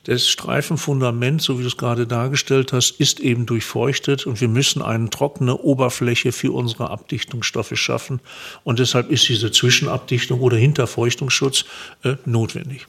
Das 0.05 0.27
Streifenfundament, 0.27 1.41
so 1.41 1.57
wie 1.57 1.61
du 1.61 1.67
es 1.69 1.77
gerade 1.77 2.05
dargestellt 2.05 2.73
hast, 2.73 2.99
ist 2.99 3.21
eben 3.21 3.45
durchfeuchtet 3.45 4.25
und 4.25 4.41
wir 4.41 4.49
müssen 4.49 4.81
eine 4.81 5.09
trockene 5.09 5.57
Oberfläche 5.57 6.33
für 6.33 6.51
unsere 6.51 6.89
Abdichtungsstoffe 6.89 7.71
schaffen. 7.75 8.19
Und 8.65 8.79
deshalb 8.79 9.09
ist 9.09 9.29
diese 9.29 9.51
Zwischenabdichtung 9.51 10.41
oder 10.41 10.57
Hinterfeuchtungsschutz 10.57 11.63
äh, 12.03 12.15
notwendig. 12.25 12.85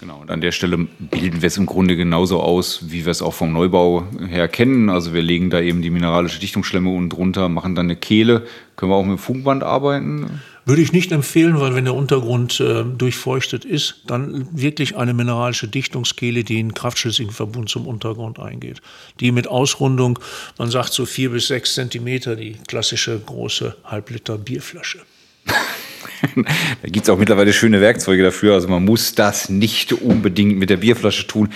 Genau, 0.00 0.20
und 0.20 0.30
an 0.30 0.40
der 0.40 0.52
Stelle 0.52 0.78
bilden 0.98 1.42
wir 1.42 1.46
es 1.46 1.56
im 1.56 1.66
Grunde 1.66 1.96
genauso 1.96 2.40
aus, 2.40 2.90
wie 2.90 3.04
wir 3.04 3.10
es 3.10 3.22
auch 3.22 3.34
vom 3.34 3.52
Neubau 3.52 4.04
her 4.28 4.48
kennen. 4.48 4.90
Also 4.90 5.12
wir 5.12 5.22
legen 5.22 5.50
da 5.50 5.60
eben 5.60 5.82
die 5.82 5.90
mineralische 5.90 6.40
Dichtungsschlemme 6.40 6.90
unten 6.90 7.10
drunter, 7.10 7.48
machen 7.48 7.74
dann 7.76 7.86
eine 7.86 7.96
Kehle. 7.96 8.46
Können 8.76 8.92
wir 8.92 8.96
auch 8.96 9.04
mit 9.04 9.18
Funkband 9.18 9.64
arbeiten? 9.64 10.40
Würde 10.68 10.82
ich 10.82 10.92
nicht 10.92 11.12
empfehlen, 11.12 11.60
weil 11.60 11.74
wenn 11.74 11.86
der 11.86 11.94
Untergrund 11.94 12.60
äh, 12.60 12.84
durchfeuchtet 12.84 13.64
ist, 13.64 14.02
dann 14.06 14.46
wirklich 14.52 14.98
eine 14.98 15.14
mineralische 15.14 15.66
Dichtungskehle, 15.66 16.44
die 16.44 16.60
in 16.60 16.74
kraftschlüssigen 16.74 17.32
Verbund 17.32 17.70
zum 17.70 17.86
Untergrund 17.86 18.38
eingeht. 18.38 18.82
Die 19.18 19.32
mit 19.32 19.48
Ausrundung, 19.48 20.18
man 20.58 20.70
sagt 20.70 20.92
so 20.92 21.06
vier 21.06 21.30
bis 21.30 21.46
sechs 21.46 21.72
Zentimeter, 21.72 22.36
die 22.36 22.56
klassische 22.66 23.18
große 23.18 23.76
Halbliter 23.82 24.36
Bierflasche. 24.36 24.98
da 26.36 26.88
gibt 26.88 27.04
es 27.04 27.08
auch 27.08 27.16
mittlerweile 27.18 27.54
schöne 27.54 27.80
Werkzeuge 27.80 28.22
dafür. 28.22 28.52
Also 28.52 28.68
man 28.68 28.84
muss 28.84 29.14
das 29.14 29.48
nicht 29.48 29.94
unbedingt 29.94 30.58
mit 30.58 30.68
der 30.68 30.76
Bierflasche 30.76 31.26
tun. 31.26 31.48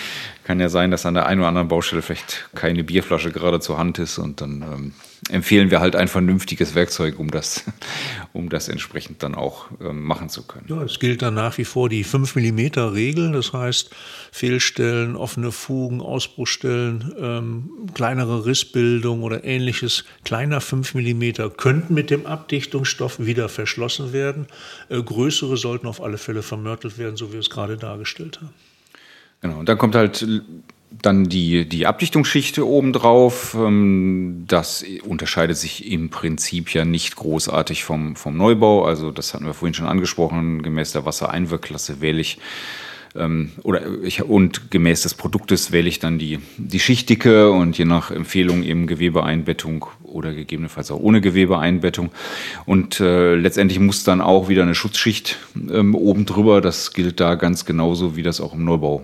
Kann 0.44 0.60
ja 0.60 0.68
sein, 0.68 0.90
dass 0.90 1.06
an 1.06 1.14
der 1.14 1.26
einen 1.26 1.40
oder 1.40 1.48
anderen 1.48 1.68
Baustelle 1.68 2.02
vielleicht 2.02 2.50
keine 2.54 2.84
Bierflasche 2.84 3.30
gerade 3.30 3.60
zur 3.60 3.78
Hand 3.78 3.98
ist 3.98 4.18
und 4.18 4.40
dann 4.40 4.62
ähm, 4.62 4.92
empfehlen 5.30 5.70
wir 5.70 5.80
halt 5.80 5.94
ein 5.94 6.08
vernünftiges 6.08 6.74
Werkzeug, 6.74 7.18
um 7.18 7.30
das, 7.30 7.64
um 8.32 8.48
das 8.48 8.68
entsprechend 8.68 9.22
dann 9.22 9.34
auch 9.34 9.66
ähm, 9.80 10.02
machen 10.02 10.28
zu 10.28 10.42
können. 10.42 10.66
Ja, 10.68 10.82
es 10.82 10.98
gilt 10.98 11.22
dann 11.22 11.34
nach 11.34 11.58
wie 11.58 11.64
vor 11.64 11.88
die 11.88 12.02
5 12.02 12.34
mm 12.34 12.78
Regel, 12.92 13.32
das 13.32 13.52
heißt 13.52 13.90
Fehlstellen, 14.32 15.16
offene 15.16 15.52
Fugen, 15.52 16.00
Ausbruchstellen, 16.00 17.14
ähm, 17.18 17.70
kleinere 17.94 18.44
Rissbildung 18.44 19.22
oder 19.22 19.44
ähnliches, 19.44 20.04
kleiner 20.24 20.60
5 20.60 20.94
mm 20.94 21.56
könnten 21.56 21.94
mit 21.94 22.10
dem 22.10 22.26
Abdichtungsstoff 22.26 23.20
wieder 23.20 23.48
verschlossen 23.48 24.12
werden. 24.12 24.46
Äh, 24.88 25.02
größere 25.02 25.56
sollten 25.56 25.86
auf 25.86 26.02
alle 26.02 26.18
Fälle 26.18 26.42
vermörtelt 26.42 26.98
werden, 26.98 27.16
so 27.16 27.28
wie 27.28 27.34
wir 27.34 27.40
es 27.40 27.50
gerade 27.50 27.76
dargestellt 27.76 28.40
haben. 28.40 28.50
Genau, 29.42 29.58
und 29.58 29.68
dann 29.68 29.76
kommt 29.76 29.94
halt 29.94 30.26
dann 31.02 31.28
die, 31.28 31.68
die 31.68 31.86
Abdichtungsschicht 31.86 32.58
obendrauf. 32.58 33.54
Ähm, 33.58 34.44
das 34.46 34.84
unterscheidet 35.04 35.56
sich 35.56 35.90
im 35.90 36.10
Prinzip 36.10 36.72
ja 36.72 36.84
nicht 36.84 37.16
großartig 37.16 37.84
vom, 37.84 38.16
vom 38.16 38.36
Neubau. 38.36 38.84
Also 38.84 39.10
das 39.10 39.34
hatten 39.34 39.44
wir 39.44 39.54
vorhin 39.54 39.74
schon 39.74 39.86
angesprochen. 39.86 40.62
Gemäß 40.62 40.92
der 40.92 41.04
Wassereinwirkklasse 41.04 42.00
wähle 42.00 42.20
ich 42.20 42.38
ähm, 43.16 43.50
oder 43.62 43.82
ich, 44.02 44.22
und 44.22 44.70
gemäß 44.70 45.02
des 45.02 45.14
Produktes 45.14 45.72
wähle 45.72 45.88
ich 45.88 45.98
dann 45.98 46.18
die, 46.18 46.38
die 46.56 46.80
Schichtdicke 46.80 47.50
und 47.50 47.76
je 47.76 47.84
nach 47.84 48.10
Empfehlung 48.10 48.62
eben 48.62 48.86
Gewebeeinbettung 48.86 49.86
oder 50.04 50.32
gegebenenfalls 50.32 50.90
auch 50.90 51.00
ohne 51.00 51.20
Gewebeeinbettung. 51.20 52.10
Und 52.64 53.00
äh, 53.00 53.34
letztendlich 53.34 53.80
muss 53.80 54.04
dann 54.04 54.20
auch 54.20 54.48
wieder 54.48 54.62
eine 54.62 54.74
Schutzschicht 54.74 55.38
ähm, 55.56 55.94
oben 55.94 56.26
drüber. 56.26 56.60
Das 56.60 56.92
gilt 56.92 57.20
da 57.20 57.34
ganz 57.34 57.64
genauso, 57.64 58.16
wie 58.16 58.22
das 58.22 58.40
auch 58.40 58.54
im 58.54 58.64
Neubau 58.64 59.02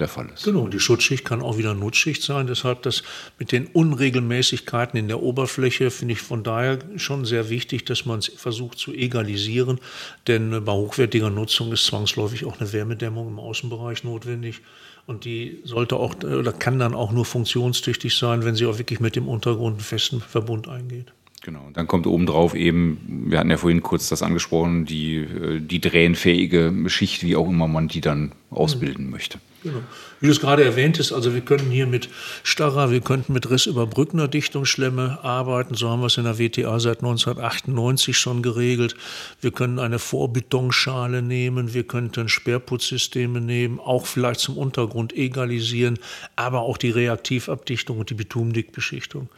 der 0.00 0.08
Fall 0.08 0.28
ist. 0.32 0.44
Genau, 0.44 0.68
die 0.68 0.80
Schutzschicht 0.80 1.24
kann 1.24 1.42
auch 1.42 1.58
wieder 1.58 1.74
Nutzschicht 1.74 2.22
sein. 2.22 2.46
Deshalb 2.46 2.82
das 2.82 3.02
mit 3.38 3.52
den 3.52 3.66
Unregelmäßigkeiten 3.66 4.98
in 4.98 5.08
der 5.08 5.22
Oberfläche 5.22 5.90
finde 5.90 6.12
ich 6.12 6.20
von 6.20 6.42
daher 6.42 6.78
schon 6.96 7.24
sehr 7.24 7.50
wichtig, 7.50 7.84
dass 7.84 8.06
man 8.06 8.20
es 8.20 8.28
versucht 8.28 8.78
zu 8.78 8.92
egalisieren. 8.92 9.80
Denn 10.26 10.64
bei 10.64 10.72
hochwertiger 10.72 11.30
Nutzung 11.30 11.72
ist 11.72 11.86
zwangsläufig 11.86 12.44
auch 12.44 12.60
eine 12.60 12.72
Wärmedämmung 12.72 13.28
im 13.28 13.38
Außenbereich 13.38 14.04
notwendig. 14.04 14.60
Und 15.06 15.24
die 15.24 15.60
sollte 15.64 15.96
auch 15.96 16.14
oder 16.22 16.52
kann 16.52 16.78
dann 16.78 16.94
auch 16.94 17.12
nur 17.12 17.24
funktionstüchtig 17.24 18.14
sein, 18.16 18.44
wenn 18.44 18.54
sie 18.54 18.66
auch 18.66 18.78
wirklich 18.78 19.00
mit 19.00 19.16
dem 19.16 19.26
Untergrund 19.26 19.76
einen 19.76 19.84
festen 19.84 20.20
Verbund 20.20 20.68
eingeht. 20.68 21.12
Genau, 21.42 21.66
und 21.66 21.76
dann 21.76 21.86
kommt 21.86 22.06
obendrauf 22.06 22.54
eben, 22.54 23.26
wir 23.30 23.38
hatten 23.38 23.50
ja 23.50 23.56
vorhin 23.56 23.82
kurz 23.82 24.08
das 24.08 24.22
angesprochen, 24.22 24.84
die, 24.84 25.16
äh, 25.16 25.60
die 25.60 25.80
drehenfähige 25.80 26.74
Schicht, 26.88 27.22
wie 27.22 27.36
auch 27.36 27.48
immer 27.48 27.68
man 27.68 27.88
die 27.88 28.00
dann 28.00 28.32
ausbilden 28.50 29.06
mhm. 29.06 29.12
möchte. 29.12 29.38
Genau. 29.68 29.82
Wie 30.20 30.26
du 30.26 30.32
es 30.32 30.40
gerade 30.40 30.64
erwähnt 30.64 30.98
hast, 30.98 31.12
also 31.12 31.34
wir 31.34 31.42
können 31.42 31.70
hier 31.70 31.86
mit 31.86 32.08
starrer, 32.42 32.90
wir 32.90 33.00
könnten 33.00 33.32
mit 33.32 33.50
rissüberbrückender 33.50 34.26
Dichtungsschlemme 34.26 35.20
arbeiten. 35.22 35.74
So 35.74 35.90
haben 35.90 36.00
wir 36.00 36.06
es 36.06 36.16
in 36.16 36.24
der 36.24 36.38
WTA 36.38 36.80
seit 36.80 36.98
1998 36.98 38.18
schon 38.18 38.42
geregelt. 38.42 38.96
Wir 39.40 39.52
können 39.52 39.78
eine 39.78 39.98
Vorbetonschale 39.98 41.22
nehmen, 41.22 41.74
wir 41.74 41.84
könnten 41.84 42.28
Sperrputzsysteme 42.28 43.40
nehmen, 43.40 43.78
auch 43.78 44.06
vielleicht 44.06 44.40
zum 44.40 44.56
Untergrund 44.56 45.12
egalisieren, 45.12 45.98
aber 46.34 46.62
auch 46.62 46.78
die 46.78 46.90
Reaktivabdichtung 46.90 47.98
und 47.98 48.10
die 48.10 48.14
Bitumdickbeschichtung. 48.14 49.28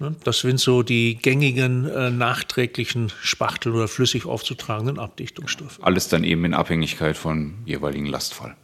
Ne? 0.00 0.16
Das 0.24 0.40
sind 0.40 0.58
so 0.58 0.82
die 0.82 1.16
gängigen 1.16 1.88
äh, 1.88 2.10
nachträglichen 2.10 3.12
Spachtel- 3.22 3.74
oder 3.74 3.86
flüssig 3.86 4.26
aufzutragenden 4.26 4.98
Abdichtungsstoffe. 4.98 5.78
Alles 5.82 6.08
dann 6.08 6.24
eben 6.24 6.44
in 6.44 6.54
Abhängigkeit 6.54 7.16
von 7.16 7.54
jeweiligen 7.64 8.06
Lastfall. 8.06 8.56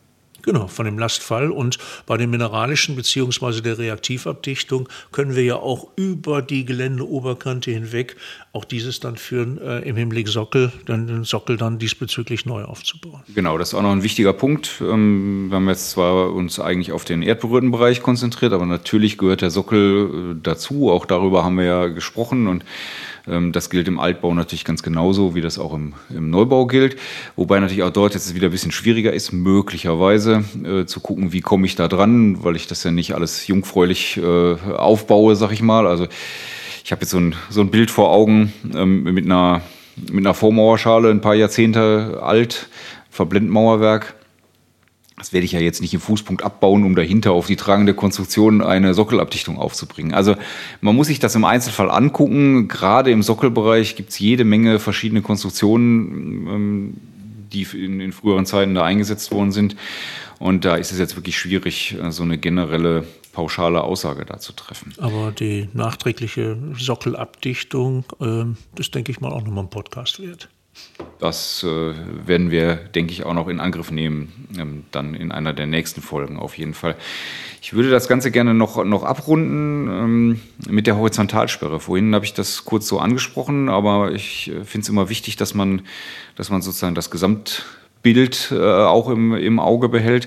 Genau, 0.43 0.67
von 0.67 0.85
dem 0.85 0.99
Lastfall. 0.99 1.51
Und 1.51 1.79
bei 2.07 2.17
den 2.17 2.31
mineralischen 2.31 2.97
bzw. 2.97 3.61
der 3.61 3.79
Reaktivabdichtung 3.79 4.89
können 5.13 5.35
wir 5.35 5.45
ja 5.45 5.57
auch 5.57 5.89
über 5.97 6.43
die 6.43 6.65
Geländeoberkante 6.65 7.71
hinweg 7.71 8.17
auch 8.53 8.65
dieses 8.65 8.99
dann 8.99 9.17
führen, 9.17 9.59
äh, 9.59 9.81
im 9.81 9.97
Hinblick 9.97 10.29
Sockel, 10.29 10.73
dann 10.87 11.07
den 11.07 11.25
Sockel 11.25 11.57
dann 11.57 11.79
diesbezüglich 11.79 12.47
neu 12.47 12.65
aufzubauen. 12.65 13.23
Genau, 13.33 13.57
das 13.59 13.69
ist 13.69 13.75
auch 13.75 13.83
noch 13.83 13.93
ein 13.93 14.03
wichtiger 14.03 14.33
Punkt. 14.33 14.81
Ähm, 14.81 15.47
wir 15.51 15.57
haben 15.57 15.69
jetzt 15.69 15.91
zwar 15.91 16.33
uns 16.33 16.59
eigentlich 16.59 16.91
auf 16.91 17.05
den 17.05 17.23
erdberührten 17.23 17.71
Bereich 17.71 18.03
konzentriert, 18.03 18.53
aber 18.53 18.67
natürlich 18.67 19.19
gehört 19.19 19.43
der 19.43 19.51
Sockel 19.51 20.35
äh, 20.35 20.41
dazu. 20.43 20.91
Auch 20.91 21.07
darüber 21.07 21.45
haben 21.45 21.59
wir 21.59 21.65
ja 21.65 21.87
gesprochen 21.87 22.49
und 22.49 22.65
das 23.27 23.71
gilt 23.71 23.87
im 23.89 24.01
Altbau 24.01 24.35
natürlich 24.35 24.65
ganz 24.65 24.83
genauso, 24.83 25.35
wie 25.35 25.41
das 25.41 25.59
auch 25.59 25.75
im, 25.75 25.95
im, 26.09 26.31
Neubau 26.31 26.67
gilt. 26.67 26.97
Wobei 27.37 27.61
natürlich 27.61 27.83
auch 27.83 27.91
dort 27.91 28.15
jetzt 28.15 28.35
wieder 28.35 28.49
ein 28.49 28.53
bisschen 28.53 28.73
schwieriger 28.73 29.13
ist, 29.13 29.33
möglicherweise 29.33 30.45
äh, 30.65 30.87
zu 30.87 31.01
gucken, 31.01 31.33
wie 31.33 31.41
komme 31.41 31.67
ich 31.67 31.77
da 31.77 31.89
dran, 31.89 32.43
weil 32.43 32.57
ich 32.57 32.67
das 32.67 32.83
ja 32.85 32.91
nicht 32.91 33.15
alles 33.15 33.47
jungfräulich 33.47 34.17
äh, 34.17 34.55
aufbaue, 34.55 35.37
sag 35.37 35.53
ich 35.53 35.63
mal. 35.63 35.87
Also 35.87 36.07
ich 36.85 36.93
habe 36.93 37.03
jetzt 37.03 37.11
so 37.11 37.19
ein, 37.19 37.35
so 37.51 37.61
ein 37.61 37.71
Bild 37.71 37.91
vor 37.91 38.11
Augen 38.11 38.53
ähm, 38.75 39.03
mit 39.05 39.27
einer 39.27 39.63
mit 40.11 40.25
einer 40.25 40.35
Vormauerschale, 40.35 41.11
ein 41.11 41.21
paar 41.21 41.35
Jahrzehnte 41.35 42.21
alt, 42.23 42.69
Verblendmauerwerk 43.11 44.15
das 45.21 45.35
werde 45.35 45.45
ich 45.45 45.53
ja 45.53 45.61
jetzt 45.61 45.83
nicht 45.83 45.93
im 45.93 46.01
Fußpunkt 46.01 46.43
abbauen, 46.43 46.83
um 46.83 46.97
dahinter 46.97 47.33
auf 47.33 47.47
die 47.47 47.57
tragende 47.57 47.93
Konstruktion 47.93 48.63
eine 48.63 48.95
Sockelabdichtung 48.95 49.59
aufzubringen. 49.59 50.15
Also 50.15 50.35
man 50.81 50.97
muss 50.97 51.09
sich 51.09 51.19
das 51.19 51.35
im 51.35 51.45
Einzelfall 51.45 51.91
angucken. 51.91 52.69
Gerade 52.69 53.11
im 53.11 53.23
Sockelbereich 53.23 53.97
gibt 53.97 54.11
es 54.11 54.19
jede 54.19 54.45
Menge 54.45 54.79
verschiedene 54.79 55.21
Konstruktionen, 55.21 56.47
ähm, 56.49 56.97
die 57.53 57.65
in, 57.65 58.13
früheren 58.13 58.47
Zeiten 58.47 58.75
da 58.75 58.83
eingesetzt 58.83 59.31
worden 59.31 59.53
sind. 59.53 59.77
Und 60.39 60.65
da 60.65 60.77
ist 60.77 60.91
es 60.91 60.99
jetzt 60.99 61.17
wirklich 61.17 61.37
schwierig, 61.37 61.99
so 62.09 62.23
eine 62.23 62.39
generelle 62.39 63.05
pauschale 63.33 63.83
Aussage 63.83 64.25
da 64.25 64.39
zu 64.39 64.55
treffen. 64.55 64.95
Aber 64.97 65.33
die 65.33 65.69
nachträgliche 65.75 66.57
Sockelabdichtung, 66.79 68.05
äh, 68.21 68.45
das 68.75 68.91
denke 68.91 69.13
ich 69.13 69.21
mal 69.21 69.33
auch 69.33 69.43
nochmal 69.43 69.65
ein 69.65 69.71
Podcast 69.71 70.23
wert. 70.23 70.49
Das 71.19 71.63
äh, 71.63 71.93
werden 72.27 72.51
wir, 72.51 72.77
denke 72.77 73.13
ich, 73.13 73.25
auch 73.25 73.35
noch 73.35 73.49
in 73.49 73.61
Angriff 73.61 73.91
nehmen, 73.91 74.49
ähm, 74.59 74.85
dann 74.91 75.15
in 75.15 75.33
einer 75.33 75.53
der 75.53 75.67
nächsten 75.67 76.01
Folgen 76.01 76.39
auf 76.39 76.57
jeden 76.57 76.75
Fall. 76.75 76.97
Ich 77.61 77.75
würde 77.75 77.91
das 77.91 78.09
Ganze 78.09 78.31
gerne 78.31 78.55
noch, 78.55 78.83
noch 78.85 79.05
abrunden 79.05 79.89
ähm, 79.89 80.41
mit 80.69 80.87
der 80.87 80.97
Horizontalsperre. 80.97 81.79
Vorhin 81.79 82.15
habe 82.15 82.25
ich 82.25 82.33
das 82.33 82.65
kurz 82.65 82.87
so 82.87 82.99
angesprochen, 82.99 83.69
aber 83.69 84.13
ich 84.13 84.49
äh, 84.51 84.65
finde 84.65 84.85
es 84.85 84.89
immer 84.89 85.11
wichtig, 85.11 85.37
dass 85.37 85.55
man, 85.55 85.83
dass 86.37 86.51
man 86.51 86.63
sozusagen 86.63 86.95
das 86.95 87.11
Gesamtbild 87.11 88.53
äh, 88.53 88.59
auch 88.59 89.11
im, 89.11 89.35
im 89.35 89.59
Auge 89.59 89.91
behält. 89.91 90.27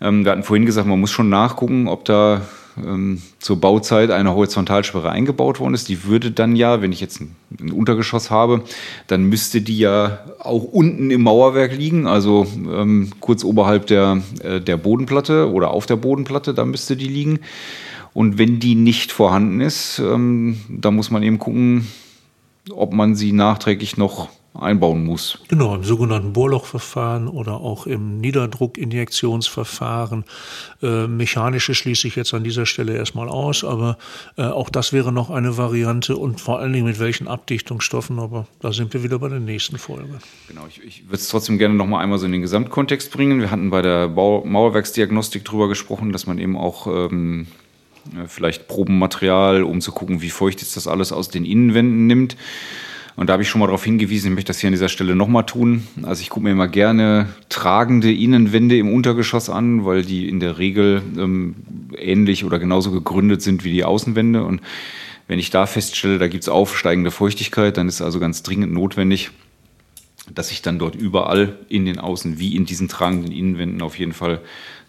Ähm, 0.00 0.24
wir 0.24 0.32
hatten 0.32 0.42
vorhin 0.42 0.64
gesagt, 0.64 0.88
man 0.88 1.00
muss 1.00 1.10
schon 1.10 1.28
nachgucken, 1.28 1.86
ob 1.86 2.06
da 2.06 2.42
ähm, 2.76 3.22
zur 3.38 3.60
Bauzeit 3.60 4.10
eine 4.10 4.34
Horizontalsperre 4.34 5.10
eingebaut 5.10 5.60
worden 5.60 5.74
ist. 5.74 5.88
Die 5.88 6.04
würde 6.04 6.30
dann 6.30 6.56
ja, 6.56 6.82
wenn 6.82 6.92
ich 6.92 7.00
jetzt 7.00 7.20
ein, 7.20 7.36
ein, 7.60 7.72
Untergeschoss 7.72 8.30
habe, 8.30 8.62
dann 9.06 9.24
müsste 9.24 9.60
die 9.60 9.78
ja 9.78 10.20
auch 10.38 10.64
unten 10.64 11.10
im 11.10 11.22
Mauerwerk 11.22 11.76
liegen, 11.76 12.06
also 12.06 12.46
ähm, 12.54 13.10
kurz 13.20 13.44
oberhalb 13.44 13.86
der, 13.86 14.22
äh, 14.42 14.60
der 14.60 14.76
Bodenplatte 14.76 15.50
oder 15.50 15.70
auf 15.70 15.86
der 15.86 15.96
Bodenplatte, 15.96 16.54
da 16.54 16.64
müsste 16.64 16.96
die 16.96 17.08
liegen. 17.08 17.40
Und 18.12 18.38
wenn 18.38 18.60
die 18.60 18.76
nicht 18.76 19.12
vorhanden 19.12 19.60
ist, 19.60 19.98
ähm, 19.98 20.60
da 20.68 20.90
muss 20.90 21.10
man 21.10 21.22
eben 21.22 21.38
gucken, 21.38 21.88
ob 22.70 22.92
man 22.92 23.14
sie 23.14 23.32
nachträglich 23.32 23.96
noch 23.96 24.28
einbauen 24.54 25.04
muss. 25.04 25.38
Genau, 25.48 25.74
im 25.74 25.82
sogenannten 25.82 26.32
Bohrlochverfahren 26.32 27.28
oder 27.28 27.54
auch 27.54 27.86
im 27.86 28.18
Niederdruckinjektionsverfahren. 28.18 30.24
Äh, 30.82 31.08
mechanische 31.08 31.74
schließe 31.74 32.06
ich 32.06 32.14
jetzt 32.14 32.32
an 32.34 32.44
dieser 32.44 32.64
Stelle 32.64 32.96
erstmal 32.96 33.28
aus, 33.28 33.64
aber 33.64 33.98
äh, 34.36 34.42
auch 34.42 34.70
das 34.70 34.92
wäre 34.92 35.12
noch 35.12 35.30
eine 35.30 35.56
Variante 35.56 36.16
und 36.16 36.40
vor 36.40 36.60
allen 36.60 36.72
Dingen 36.72 36.86
mit 36.86 37.00
welchen 37.00 37.26
Abdichtungsstoffen, 37.26 38.20
aber 38.20 38.46
da 38.60 38.72
sind 38.72 38.94
wir 38.94 39.02
wieder 39.02 39.18
bei 39.18 39.28
der 39.28 39.40
nächsten 39.40 39.76
Folge. 39.76 40.20
Genau, 40.48 40.66
ich, 40.68 40.82
ich 40.84 41.04
würde 41.06 41.16
es 41.16 41.28
trotzdem 41.28 41.58
gerne 41.58 41.74
noch 41.74 41.86
mal 41.86 42.00
einmal 42.00 42.18
so 42.18 42.26
in 42.26 42.32
den 42.32 42.42
Gesamtkontext 42.42 43.10
bringen. 43.10 43.40
Wir 43.40 43.50
hatten 43.50 43.70
bei 43.70 43.82
der 43.82 44.08
Bau 44.08 44.44
Mauerwerksdiagnostik 44.44 45.44
darüber 45.44 45.68
gesprochen, 45.68 46.12
dass 46.12 46.26
man 46.26 46.38
eben 46.38 46.56
auch 46.56 46.86
ähm, 46.86 47.48
vielleicht 48.28 48.68
Probenmaterial, 48.68 49.64
um 49.64 49.80
zu 49.80 49.90
gucken, 49.90 50.22
wie 50.22 50.30
feucht 50.30 50.62
ist 50.62 50.76
das 50.76 50.86
alles 50.86 51.12
aus 51.12 51.28
den 51.28 51.44
Innenwänden 51.44 52.06
nimmt. 52.06 52.36
Und 53.16 53.28
da 53.28 53.34
habe 53.34 53.44
ich 53.44 53.48
schon 53.48 53.60
mal 53.60 53.66
darauf 53.66 53.84
hingewiesen, 53.84 54.28
ich 54.28 54.34
möchte 54.34 54.48
das 54.48 54.58
hier 54.58 54.68
an 54.68 54.72
dieser 54.72 54.88
Stelle 54.88 55.14
nochmal 55.14 55.46
tun. 55.46 55.86
Also 56.02 56.20
ich 56.20 56.30
gucke 56.30 56.44
mir 56.44 56.50
immer 56.50 56.66
gerne 56.66 57.28
tragende 57.48 58.12
Innenwände 58.12 58.76
im 58.76 58.92
Untergeschoss 58.92 59.50
an, 59.50 59.84
weil 59.84 60.02
die 60.02 60.28
in 60.28 60.40
der 60.40 60.58
Regel 60.58 61.00
ähm, 61.16 61.54
ähnlich 61.96 62.44
oder 62.44 62.58
genauso 62.58 62.90
gegründet 62.90 63.40
sind 63.40 63.62
wie 63.62 63.72
die 63.72 63.84
Außenwände. 63.84 64.42
Und 64.42 64.62
wenn 65.28 65.38
ich 65.38 65.50
da 65.50 65.66
feststelle, 65.66 66.18
da 66.18 66.26
gibt 66.26 66.42
es 66.42 66.48
aufsteigende 66.48 67.12
Feuchtigkeit, 67.12 67.76
dann 67.76 67.86
ist 67.86 68.02
also 68.02 68.18
ganz 68.18 68.42
dringend 68.42 68.72
notwendig, 68.72 69.30
dass 70.32 70.50
ich 70.50 70.62
dann 70.62 70.80
dort 70.80 70.96
überall 70.96 71.58
in 71.68 71.86
den 71.86 72.00
Außen 72.00 72.40
wie 72.40 72.56
in 72.56 72.66
diesen 72.66 72.88
tragenden 72.88 73.30
Innenwänden 73.30 73.82
auf 73.82 73.96
jeden 73.96 74.12
Fall 74.12 74.40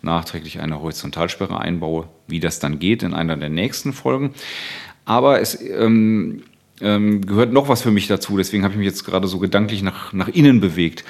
nachträglich 0.01 0.59
eine 0.61 0.81
Horizontalsperre 0.81 1.59
einbaue. 1.59 2.07
Wie 2.27 2.39
das 2.39 2.59
dann 2.59 2.79
geht 2.79 3.03
in 3.03 3.13
einer 3.13 3.37
der 3.37 3.49
nächsten 3.49 3.93
Folgen. 3.93 4.33
Aber 5.03 5.39
es 5.39 5.61
ähm, 5.61 6.41
ähm, 6.81 7.25
gehört 7.25 7.53
noch 7.53 7.69
was 7.69 7.81
für 7.81 7.91
mich 7.91 8.07
dazu. 8.07 8.37
Deswegen 8.37 8.63
habe 8.63 8.73
ich 8.73 8.77
mich 8.77 8.87
jetzt 8.87 9.05
gerade 9.05 9.27
so 9.27 9.39
gedanklich 9.39 9.81
nach, 9.81 10.13
nach 10.13 10.27
innen 10.27 10.59
bewegt. 10.59 11.05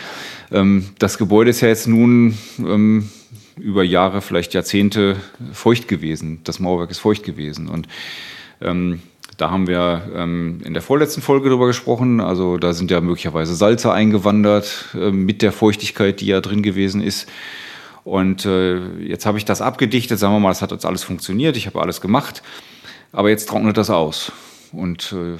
Ähm, 0.51 0.89
das 0.99 1.17
Gebäude 1.17 1.49
ist 1.49 1.61
ja 1.61 1.67
jetzt 1.67 1.87
nun 1.87 2.37
ähm, 2.59 3.09
über 3.57 3.83
Jahre, 3.83 4.21
vielleicht 4.21 4.53
Jahrzehnte 4.53 5.15
feucht 5.53 5.87
gewesen. 5.87 6.41
Das 6.43 6.59
Mauerwerk 6.59 6.91
ist 6.91 6.99
feucht 6.99 7.23
gewesen. 7.23 7.67
Und 7.67 7.87
ähm, 8.61 9.01
da 9.37 9.49
haben 9.49 9.67
wir 9.67 10.09
ähm, 10.15 10.61
in 10.63 10.73
der 10.73 10.81
vorletzten 10.81 11.21
Folge 11.21 11.49
drüber 11.49 11.67
gesprochen. 11.67 12.21
Also 12.21 12.57
da 12.57 12.73
sind 12.73 12.91
ja 12.91 13.01
möglicherweise 13.01 13.55
Salze 13.55 13.91
eingewandert 13.91 14.89
äh, 14.93 15.11
mit 15.11 15.41
der 15.41 15.51
Feuchtigkeit, 15.51 16.21
die 16.21 16.27
ja 16.27 16.41
drin 16.41 16.61
gewesen 16.61 17.01
ist. 17.01 17.27
Und 18.03 18.45
äh, 18.45 18.99
jetzt 18.99 19.25
habe 19.25 19.37
ich 19.39 19.45
das 19.45 19.61
abgedichtet. 19.61 20.19
Sagen 20.19 20.33
wir 20.33 20.39
mal, 20.39 20.51
es 20.51 20.61
hat 20.61 20.71
jetzt 20.71 20.85
alles 20.85 21.03
funktioniert. 21.03 21.57
Ich 21.57 21.65
habe 21.65 21.81
alles 21.81 22.01
gemacht. 22.01 22.43
Aber 23.11 23.29
jetzt 23.29 23.49
trocknet 23.49 23.77
das 23.77 23.89
aus. 23.89 24.31
Und 24.71 25.13
äh, 25.13 25.37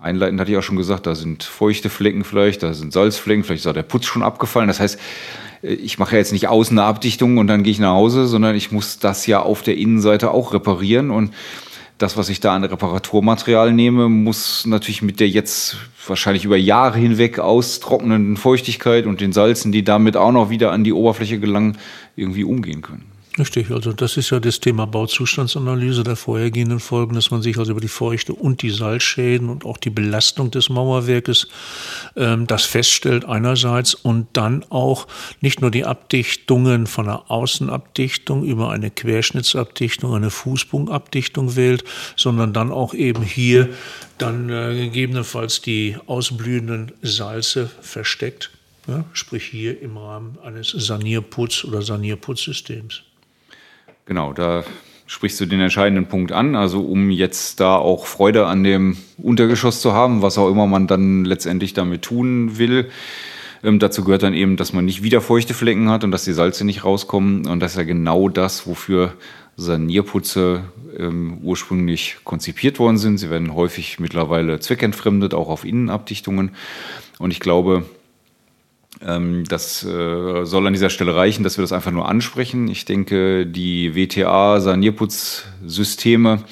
einleitend 0.00 0.40
hatte 0.40 0.50
ich 0.50 0.56
auch 0.56 0.62
schon 0.62 0.76
gesagt, 0.76 1.06
da 1.06 1.14
sind 1.14 1.42
feuchte 1.42 1.90
Flecken 1.90 2.24
vielleicht, 2.24 2.62
da 2.62 2.74
sind 2.74 2.92
Salzflecken, 2.92 3.44
vielleicht 3.44 3.64
ist 3.64 3.66
auch 3.66 3.74
der 3.74 3.82
Putz 3.82 4.06
schon 4.06 4.22
abgefallen. 4.22 4.68
Das 4.68 4.80
heißt, 4.80 4.98
äh, 5.62 5.74
ich 5.74 5.98
mache 5.98 6.12
ja 6.12 6.18
jetzt 6.18 6.32
nicht 6.32 6.48
außen 6.48 6.78
eine 6.78 6.86
Abdichtung 6.86 7.38
und 7.38 7.46
dann 7.46 7.62
gehe 7.62 7.72
ich 7.72 7.78
nach 7.78 7.94
Hause, 7.94 8.26
sondern 8.26 8.54
ich 8.54 8.72
muss 8.72 8.98
das 8.98 9.26
ja 9.26 9.40
auf 9.40 9.62
der 9.62 9.76
Innenseite 9.76 10.30
auch 10.30 10.52
reparieren. 10.52 11.10
Und 11.10 11.32
das, 11.98 12.16
was 12.16 12.28
ich 12.28 12.40
da 12.40 12.54
an 12.54 12.64
Reparaturmaterial 12.64 13.72
nehme, 13.72 14.08
muss 14.08 14.66
natürlich 14.66 15.02
mit 15.02 15.20
der 15.20 15.28
jetzt 15.28 15.76
wahrscheinlich 16.06 16.44
über 16.44 16.56
Jahre 16.56 16.98
hinweg 16.98 17.38
austrocknenden 17.38 18.36
Feuchtigkeit 18.36 19.06
und 19.06 19.20
den 19.20 19.32
Salzen, 19.32 19.72
die 19.72 19.84
damit 19.84 20.16
auch 20.16 20.32
noch 20.32 20.50
wieder 20.50 20.72
an 20.72 20.84
die 20.84 20.92
Oberfläche 20.92 21.38
gelangen, 21.38 21.78
irgendwie 22.16 22.44
umgehen 22.44 22.82
können. 22.82 23.13
Richtig, 23.36 23.72
also 23.72 23.92
das 23.92 24.16
ist 24.16 24.30
ja 24.30 24.38
das 24.38 24.60
Thema 24.60 24.86
Bauzustandsanalyse 24.86 26.04
der 26.04 26.14
vorhergehenden 26.14 26.78
Folgen, 26.78 27.16
dass 27.16 27.32
man 27.32 27.42
sich 27.42 27.58
also 27.58 27.72
über 27.72 27.80
die 27.80 27.88
Feuchte 27.88 28.32
und 28.32 28.62
die 28.62 28.70
Salzschäden 28.70 29.48
und 29.48 29.64
auch 29.64 29.76
die 29.76 29.90
Belastung 29.90 30.52
des 30.52 30.68
Mauerwerkes 30.68 31.48
ähm, 32.14 32.46
das 32.46 32.62
feststellt 32.62 33.24
einerseits 33.24 33.94
und 33.94 34.28
dann 34.34 34.64
auch 34.70 35.08
nicht 35.40 35.60
nur 35.60 35.72
die 35.72 35.84
Abdichtungen 35.84 36.86
von 36.86 37.08
einer 37.08 37.28
Außenabdichtung 37.28 38.44
über 38.44 38.70
eine 38.70 38.92
Querschnittsabdichtung, 38.92 40.14
eine 40.14 40.30
Fußpunktabdichtung 40.30 41.56
wählt, 41.56 41.82
sondern 42.14 42.52
dann 42.52 42.70
auch 42.70 42.94
eben 42.94 43.24
hier 43.24 43.68
dann 44.16 44.48
äh, 44.48 44.76
gegebenenfalls 44.76 45.60
die 45.60 45.96
ausblühenden 46.06 46.92
Salze 47.02 47.68
versteckt. 47.80 48.52
Ja, 48.86 49.04
sprich 49.12 49.44
hier 49.44 49.80
im 49.80 49.96
Rahmen 49.96 50.38
eines 50.44 50.68
Sanierputz- 50.68 51.64
oder 51.64 51.82
Sanierputzsystems. 51.82 53.02
Genau, 54.06 54.32
da 54.32 54.64
sprichst 55.06 55.40
du 55.40 55.46
den 55.46 55.60
entscheidenden 55.60 56.06
Punkt 56.06 56.32
an. 56.32 56.56
Also 56.56 56.80
um 56.80 57.10
jetzt 57.10 57.60
da 57.60 57.76
auch 57.76 58.06
Freude 58.06 58.46
an 58.46 58.64
dem 58.64 58.96
Untergeschoss 59.18 59.80
zu 59.80 59.92
haben, 59.92 60.22
was 60.22 60.38
auch 60.38 60.50
immer 60.50 60.66
man 60.66 60.86
dann 60.86 61.24
letztendlich 61.24 61.72
damit 61.74 62.02
tun 62.02 62.58
will. 62.58 62.90
Ähm, 63.62 63.78
dazu 63.78 64.04
gehört 64.04 64.22
dann 64.22 64.34
eben, 64.34 64.56
dass 64.56 64.72
man 64.72 64.84
nicht 64.84 65.02
wieder 65.02 65.20
feuchte 65.20 65.54
Flecken 65.54 65.88
hat 65.88 66.04
und 66.04 66.10
dass 66.10 66.24
die 66.24 66.32
Salze 66.32 66.64
nicht 66.64 66.84
rauskommen. 66.84 67.46
Und 67.46 67.60
das 67.60 67.72
ist 67.72 67.78
ja 67.78 67.84
genau 67.84 68.28
das, 68.28 68.66
wofür 68.66 69.14
Sanierputze 69.56 70.64
ähm, 70.98 71.38
ursprünglich 71.42 72.16
konzipiert 72.24 72.78
worden 72.78 72.98
sind. 72.98 73.18
Sie 73.18 73.30
werden 73.30 73.54
häufig 73.54 74.00
mittlerweile 74.00 74.60
zweckentfremdet, 74.60 75.32
auch 75.32 75.48
auf 75.48 75.64
Innenabdichtungen. 75.64 76.50
Und 77.18 77.30
ich 77.30 77.40
glaube, 77.40 77.84
das 79.04 79.84
äh, 79.84 80.44
soll 80.44 80.66
an 80.66 80.72
dieser 80.72 80.90
Stelle 80.90 81.14
reichen, 81.14 81.44
dass 81.44 81.58
wir 81.58 81.62
das 81.62 81.72
einfach 81.72 81.90
nur 81.90 82.08
ansprechen. 82.08 82.68
Ich 82.68 82.86
denke, 82.86 83.46
die 83.46 83.94
WTA-Sanierputzsysteme 83.94 86.42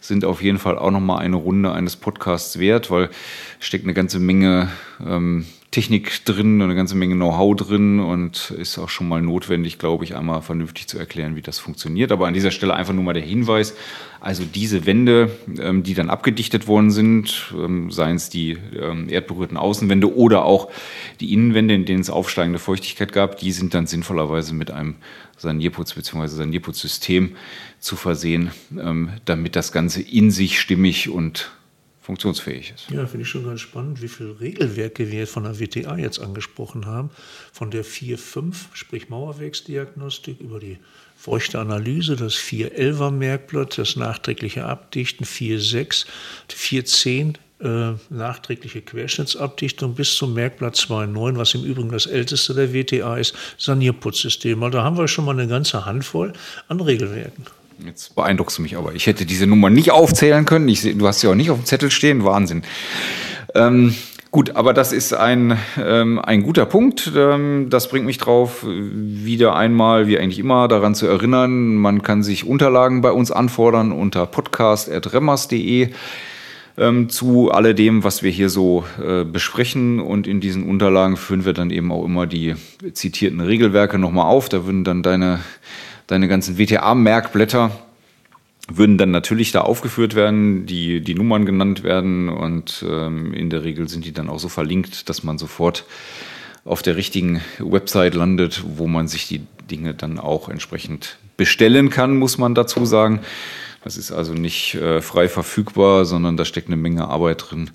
sind 0.00 0.24
auf 0.24 0.42
jeden 0.42 0.58
Fall 0.58 0.78
auch 0.78 0.90
nochmal 0.90 1.18
eine 1.18 1.36
Runde 1.36 1.72
eines 1.72 1.96
Podcasts 1.96 2.58
wert, 2.58 2.90
weil 2.90 3.10
steckt 3.58 3.84
eine 3.84 3.94
ganze 3.94 4.18
Menge 4.18 4.68
ähm, 5.06 5.44
Technik 5.70 6.24
drin 6.24 6.56
und 6.56 6.62
eine 6.62 6.74
ganze 6.74 6.96
Menge 6.96 7.14
Know-how 7.14 7.54
drin 7.54 8.00
und 8.00 8.50
ist 8.50 8.76
auch 8.78 8.88
schon 8.88 9.08
mal 9.08 9.22
notwendig, 9.22 9.78
glaube 9.78 10.02
ich, 10.02 10.16
einmal 10.16 10.42
vernünftig 10.42 10.88
zu 10.88 10.98
erklären, 10.98 11.36
wie 11.36 11.42
das 11.42 11.60
funktioniert. 11.60 12.10
Aber 12.10 12.26
an 12.26 12.34
dieser 12.34 12.50
Stelle 12.50 12.74
einfach 12.74 12.92
nur 12.92 13.04
mal 13.04 13.12
der 13.12 13.22
Hinweis, 13.22 13.76
also 14.20 14.44
diese 14.44 14.84
Wände, 14.84 15.30
ähm, 15.60 15.84
die 15.84 15.94
dann 15.94 16.10
abgedichtet 16.10 16.66
worden 16.66 16.90
sind, 16.90 17.54
ähm, 17.56 17.92
seien 17.92 18.16
es 18.16 18.28
die 18.28 18.58
ähm, 18.76 19.08
erdberührten 19.08 19.56
Außenwände 19.56 20.12
oder 20.12 20.44
auch 20.44 20.70
die 21.20 21.32
Innenwände, 21.32 21.74
in 21.74 21.84
denen 21.84 22.00
es 22.00 22.10
aufsteigende 22.10 22.58
Feuchtigkeit 22.58 23.12
gab, 23.12 23.38
die 23.38 23.52
sind 23.52 23.72
dann 23.72 23.86
sinnvollerweise 23.86 24.54
mit 24.54 24.72
einem 24.72 24.96
Sanierputz 25.36 25.94
bzw. 25.94 26.26
Sanierputzsystem 26.26 27.36
zu 27.78 27.96
versehen, 27.96 28.50
damit 29.24 29.56
das 29.56 29.72
Ganze 29.72 30.02
in 30.02 30.30
sich 30.30 30.60
stimmig 30.60 31.08
und 31.08 31.50
funktionsfähig 32.00 32.72
ist. 32.74 32.90
Ja, 32.90 33.06
finde 33.06 33.22
ich 33.22 33.28
schon 33.28 33.44
ganz 33.44 33.60
spannend, 33.60 34.02
wie 34.02 34.08
viele 34.08 34.40
Regelwerke 34.40 35.10
wir 35.10 35.26
von 35.26 35.44
der 35.44 35.60
WTA 35.60 35.96
jetzt 35.98 36.18
angesprochen 36.18 36.86
haben. 36.86 37.10
Von 37.52 37.70
der 37.70 37.84
4.5, 37.84 38.54
sprich 38.72 39.08
Mauerwerksdiagnostik, 39.08 40.40
über 40.40 40.58
die 40.58 40.78
feuchte 41.16 41.58
Analyse, 41.58 42.16
das 42.16 42.34
4.11er 42.34 43.10
Merkblatt, 43.10 43.76
das 43.76 43.96
nachträgliche 43.96 44.64
Abdichten, 44.64 45.24
4.6, 45.24 46.06
4.10, 46.48 47.34
äh, 47.60 47.98
nachträgliche 48.08 48.80
Querschnittsabdichtung 48.80 49.94
bis 49.94 50.16
zum 50.16 50.32
Merkblatt 50.32 50.76
2.9, 50.76 51.36
was 51.36 51.54
im 51.54 51.64
Übrigen 51.64 51.90
das 51.90 52.06
älteste 52.06 52.54
der 52.54 52.72
WTA 52.72 53.18
ist, 53.18 53.34
Sanierputzsystem. 53.58 54.62
Also 54.62 54.78
da 54.78 54.84
haben 54.84 54.96
wir 54.96 55.08
schon 55.08 55.26
mal 55.26 55.38
eine 55.38 55.46
ganze 55.46 55.84
Handvoll 55.84 56.32
an 56.68 56.80
Regelwerken. 56.80 57.44
Jetzt 57.84 58.14
beeindruckst 58.14 58.58
du 58.58 58.62
mich 58.62 58.76
aber. 58.76 58.94
Ich 58.94 59.06
hätte 59.06 59.26
diese 59.26 59.46
Nummer 59.46 59.70
nicht 59.70 59.90
aufzählen 59.90 60.44
können. 60.44 60.68
Ich, 60.68 60.82
du 60.82 61.06
hast 61.06 61.20
sie 61.20 61.28
auch 61.28 61.34
nicht 61.34 61.50
auf 61.50 61.58
dem 61.58 61.64
Zettel 61.64 61.90
stehen. 61.90 62.24
Wahnsinn. 62.24 62.62
Ähm, 63.54 63.94
gut, 64.30 64.56
aber 64.56 64.72
das 64.74 64.92
ist 64.92 65.12
ein, 65.12 65.58
ähm, 65.78 66.18
ein 66.18 66.42
guter 66.42 66.66
Punkt. 66.66 67.12
Ähm, 67.16 67.68
das 67.70 67.88
bringt 67.88 68.06
mich 68.06 68.18
drauf, 68.18 68.64
wieder 68.66 69.56
einmal, 69.56 70.06
wie 70.06 70.18
eigentlich 70.18 70.38
immer, 70.38 70.68
daran 70.68 70.94
zu 70.94 71.06
erinnern, 71.06 71.74
man 71.76 72.02
kann 72.02 72.22
sich 72.22 72.46
Unterlagen 72.46 73.00
bei 73.00 73.12
uns 73.12 73.30
anfordern 73.30 73.92
unter 73.92 74.26
podcast.remmers.de 74.26 75.90
ähm, 76.78 77.08
zu 77.08 77.50
alledem, 77.50 78.04
was 78.04 78.22
wir 78.22 78.30
hier 78.30 78.48
so 78.48 78.84
äh, 79.04 79.24
besprechen. 79.24 80.00
Und 80.00 80.26
in 80.26 80.40
diesen 80.40 80.64
Unterlagen 80.68 81.16
führen 81.16 81.44
wir 81.44 81.52
dann 81.52 81.70
eben 81.70 81.92
auch 81.92 82.04
immer 82.04 82.26
die 82.26 82.54
zitierten 82.92 83.40
Regelwerke 83.40 83.98
nochmal 83.98 84.26
auf. 84.26 84.48
Da 84.48 84.64
würden 84.64 84.84
dann 84.84 85.02
deine 85.02 85.40
deine 86.10 86.28
ganzen 86.28 86.58
WTA-Merkblätter 86.58 87.70
würden 88.68 88.98
dann 88.98 89.10
natürlich 89.10 89.52
da 89.52 89.62
aufgeführt 89.62 90.14
werden, 90.14 90.66
die, 90.66 91.00
die 91.00 91.14
Nummern 91.14 91.46
genannt 91.46 91.82
werden 91.82 92.28
und 92.28 92.84
ähm, 92.88 93.32
in 93.32 93.50
der 93.50 93.64
Regel 93.64 93.88
sind 93.88 94.04
die 94.04 94.12
dann 94.12 94.28
auch 94.28 94.38
so 94.38 94.48
verlinkt, 94.48 95.08
dass 95.08 95.22
man 95.22 95.38
sofort 95.38 95.84
auf 96.64 96.82
der 96.82 96.96
richtigen 96.96 97.40
Website 97.58 98.14
landet, 98.14 98.62
wo 98.76 98.86
man 98.86 99.08
sich 99.08 99.28
die 99.28 99.42
Dinge 99.70 99.94
dann 99.94 100.18
auch 100.18 100.48
entsprechend 100.48 101.16
bestellen 101.36 101.90
kann, 101.90 102.16
muss 102.16 102.38
man 102.38 102.54
dazu 102.54 102.84
sagen. 102.84 103.20
Das 103.82 103.96
ist 103.96 104.12
also 104.12 104.34
nicht 104.34 104.74
äh, 104.74 105.00
frei 105.00 105.28
verfügbar, 105.28 106.04
sondern 106.04 106.36
da 106.36 106.44
steckt 106.44 106.66
eine 106.66 106.76
Menge 106.76 107.08
Arbeit 107.08 107.46
drin 107.50 107.70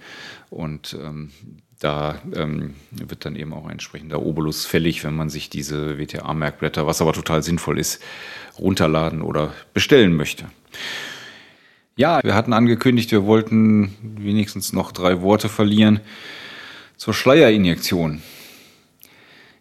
und 0.49 0.97
ähm, 1.01 1.31
da 1.79 2.21
ähm, 2.33 2.75
wird 2.91 3.25
dann 3.25 3.35
eben 3.35 3.53
auch 3.53 3.65
ein 3.65 3.73
entsprechender 3.73 4.21
Obolus 4.21 4.65
fällig, 4.65 5.03
wenn 5.03 5.15
man 5.15 5.29
sich 5.29 5.49
diese 5.49 5.97
WTA-Merkblätter, 5.97 6.87
was 6.87 7.01
aber 7.01 7.13
total 7.13 7.43
sinnvoll 7.43 7.79
ist, 7.79 8.01
runterladen 8.57 9.21
oder 9.21 9.53
bestellen 9.73 10.15
möchte. 10.15 10.45
Ja, 11.97 12.21
wir 12.23 12.35
hatten 12.35 12.53
angekündigt, 12.53 13.11
wir 13.11 13.25
wollten 13.25 13.95
wenigstens 14.01 14.73
noch 14.73 14.91
drei 14.91 15.21
Worte 15.21 15.49
verlieren 15.49 15.99
zur 16.97 17.13
Schleierinjektion. 17.13 18.21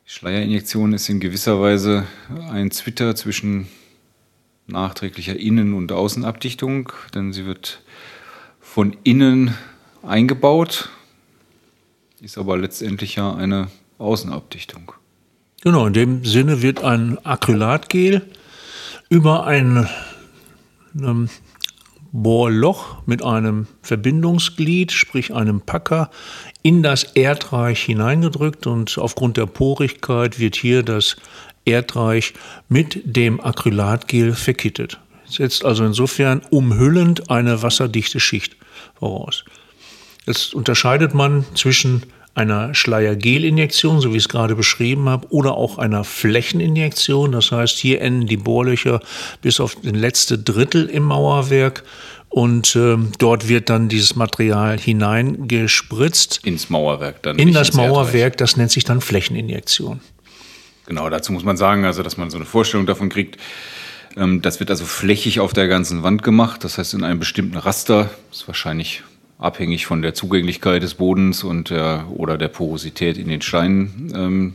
Die 0.07 0.11
Schleierinjektion 0.11 0.92
ist 0.92 1.09
in 1.09 1.20
gewisser 1.20 1.61
Weise 1.61 2.07
ein 2.51 2.70
Zwitter 2.70 3.16
zwischen 3.16 3.68
nachträglicher 4.66 5.38
Innen- 5.38 5.75
und 5.75 5.92
Außenabdichtung, 5.92 6.92
denn 7.14 7.33
sie 7.33 7.47
wird 7.47 7.83
von 8.61 8.97
innen 9.05 9.55
eingebaut 10.07 10.90
ist 12.25 12.38
aber 12.38 12.57
letztendlich 12.57 13.17
ja 13.17 13.35
eine 13.35 13.69
Außenabdichtung. 13.99 14.93
Genau, 15.62 15.87
in 15.87 15.93
dem 15.93 16.25
Sinne 16.25 16.62
wird 16.62 16.83
ein 16.83 17.19
Acrylatgel 17.25 18.23
über 19.11 19.47
ein 19.47 19.88
ähm, 20.99 21.29
Bohrloch 22.12 23.03
mit 23.07 23.23
einem 23.23 23.67
Verbindungsglied, 23.83 24.93
sprich 24.93 25.35
einem 25.35 25.61
Packer, 25.61 26.11
in 26.62 26.83
das 26.83 27.05
Erdreich 27.05 27.83
hineingedrückt 27.83 28.67
und 28.67 28.97
aufgrund 28.99 29.37
der 29.37 29.47
Porigkeit 29.47 30.38
wird 30.38 30.57
hier 30.57 30.83
das 30.83 31.17
Erdreich 31.67 32.33
mit 32.69 33.03
dem 33.05 33.40
Acrylatgel 33.40 34.35
verkittet. 34.35 34.99
Setzt 35.27 35.64
also 35.64 35.85
insofern 35.85 36.40
umhüllend 36.51 37.31
eine 37.31 37.62
wasserdichte 37.62 38.21
Schicht 38.21 38.57
voraus. 38.95 39.45
Jetzt 40.27 40.55
unterscheidet 40.55 41.15
man 41.15 41.45
zwischen 41.55 42.03
einer 42.35 42.75
Schleiergelinjektion, 42.75 44.01
so 44.01 44.13
wie 44.13 44.17
ich 44.17 44.25
es 44.25 44.29
gerade 44.29 44.57
beschrieben 44.57 45.09
habe, 45.09 45.29
oder 45.31 45.57
auch 45.57 45.79
einer 45.79 46.03
Flächeninjektion. 46.03 47.33
Das 47.33 47.53
heißt, 47.53 47.77
hier 47.77 48.01
enden 48.01 48.27
die 48.27 48.37
Bohrlöcher 48.37 49.01
bis 49.41 49.61
auf 49.61 49.77
den 49.77 49.95
letzte 49.95 50.39
Drittel 50.39 50.87
im 50.87 51.05
Mauerwerk 51.05 51.85
und 52.29 52.75
äh, 52.75 52.97
dort 53.19 53.49
wird 53.49 53.71
dann 53.71 53.89
dieses 53.89 54.17
Material 54.17 54.79
hineingespritzt. 54.79 56.41
Ins 56.45 56.69
Mauerwerk 56.69 57.23
dann. 57.23 57.39
In 57.39 57.53
das 57.53 57.75
Mauerwerk, 57.75 58.37
das 58.37 58.57
nennt 58.57 58.73
sich 58.73 58.83
dann 58.83 59.01
Flächeninjektion. 59.01 60.01
Genau, 60.87 61.09
dazu 61.09 61.33
muss 61.33 61.45
man 61.45 61.57
sagen, 61.57 61.85
also 61.85 62.03
dass 62.03 62.17
man 62.17 62.31
so 62.31 62.37
eine 62.37 62.45
Vorstellung 62.45 62.87
davon 62.87 63.09
kriegt. 63.09 63.41
Ähm, 64.17 64.43
das 64.43 64.59
wird 64.59 64.71
also 64.71 64.85
flächig 64.85 65.39
auf 65.39 65.53
der 65.53 65.69
ganzen 65.69 66.03
Wand 66.03 66.25
gemacht, 66.25 66.65
das 66.65 66.79
heißt 66.79 66.95
in 66.95 67.05
einem 67.05 67.21
bestimmten 67.21 67.57
Raster, 67.57 68.11
das 68.31 68.41
ist 68.41 68.49
wahrscheinlich 68.49 69.05
abhängig 69.44 69.87
von 69.87 70.02
der 70.02 70.14
Zugänglichkeit 70.14 70.83
des 70.83 70.94
Bodens 70.94 71.44
und 71.44 71.70
der, 71.70 72.07
oder 72.11 72.38
der 72.38 72.48
Porosität 72.48 73.18
in 73.18 73.28
den 73.28 73.42
Steinen. 73.42 74.12
Ähm, 74.16 74.54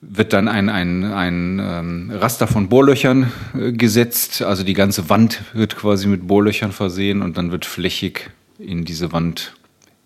wird 0.00 0.32
dann 0.32 0.46
ein, 0.46 0.68
ein, 0.68 1.04
ein 1.04 1.58
ähm, 1.62 2.12
Raster 2.14 2.46
von 2.46 2.68
Bohrlöchern 2.68 3.32
äh, 3.58 3.72
gesetzt. 3.72 4.42
Also 4.42 4.62
die 4.62 4.74
ganze 4.74 5.08
Wand 5.08 5.42
wird 5.52 5.76
quasi 5.76 6.06
mit 6.06 6.26
Bohrlöchern 6.26 6.72
versehen 6.72 7.22
und 7.22 7.36
dann 7.36 7.50
wird 7.50 7.64
flächig 7.64 8.30
in 8.58 8.84
diese 8.84 9.12
Wand 9.12 9.54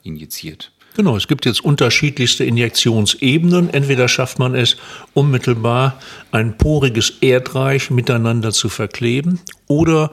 injiziert. 0.03 0.73
Genau, 0.97 1.17
es 1.17 1.29
gibt 1.29 1.47
jetzt 1.47 1.63
unterschiedlichste 1.65 2.45
Injektionsebenen. 2.45 3.73
Entweder 3.73 4.09
schafft 4.09 4.39
man 4.39 4.55
es, 4.55 4.77
unmittelbar 5.15 6.01
ein 6.33 6.57
poriges 6.57 7.11
Erdreich 7.21 7.91
miteinander 7.91 8.53
zu 8.53 8.69
verkleben 8.69 9.41
oder 9.67 10.13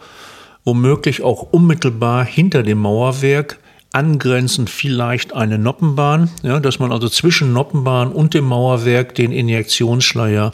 womöglich 0.68 1.22
auch 1.24 1.44
unmittelbar 1.54 2.26
hinter 2.26 2.62
dem 2.62 2.80
Mauerwerk 2.80 3.58
angrenzend 3.94 4.70
vielleicht 4.70 5.34
eine 5.34 5.58
Noppenbahn, 5.58 6.30
ja, 6.44 6.60
dass 6.60 6.78
man 6.78 6.92
also 6.92 7.08
zwischen 7.08 7.54
Noppenbahn 7.54 8.12
und 8.12 8.34
dem 8.34 8.44
Mauerwerk 8.44 9.16
den 9.16 9.32
Injektionsschleier 9.32 10.54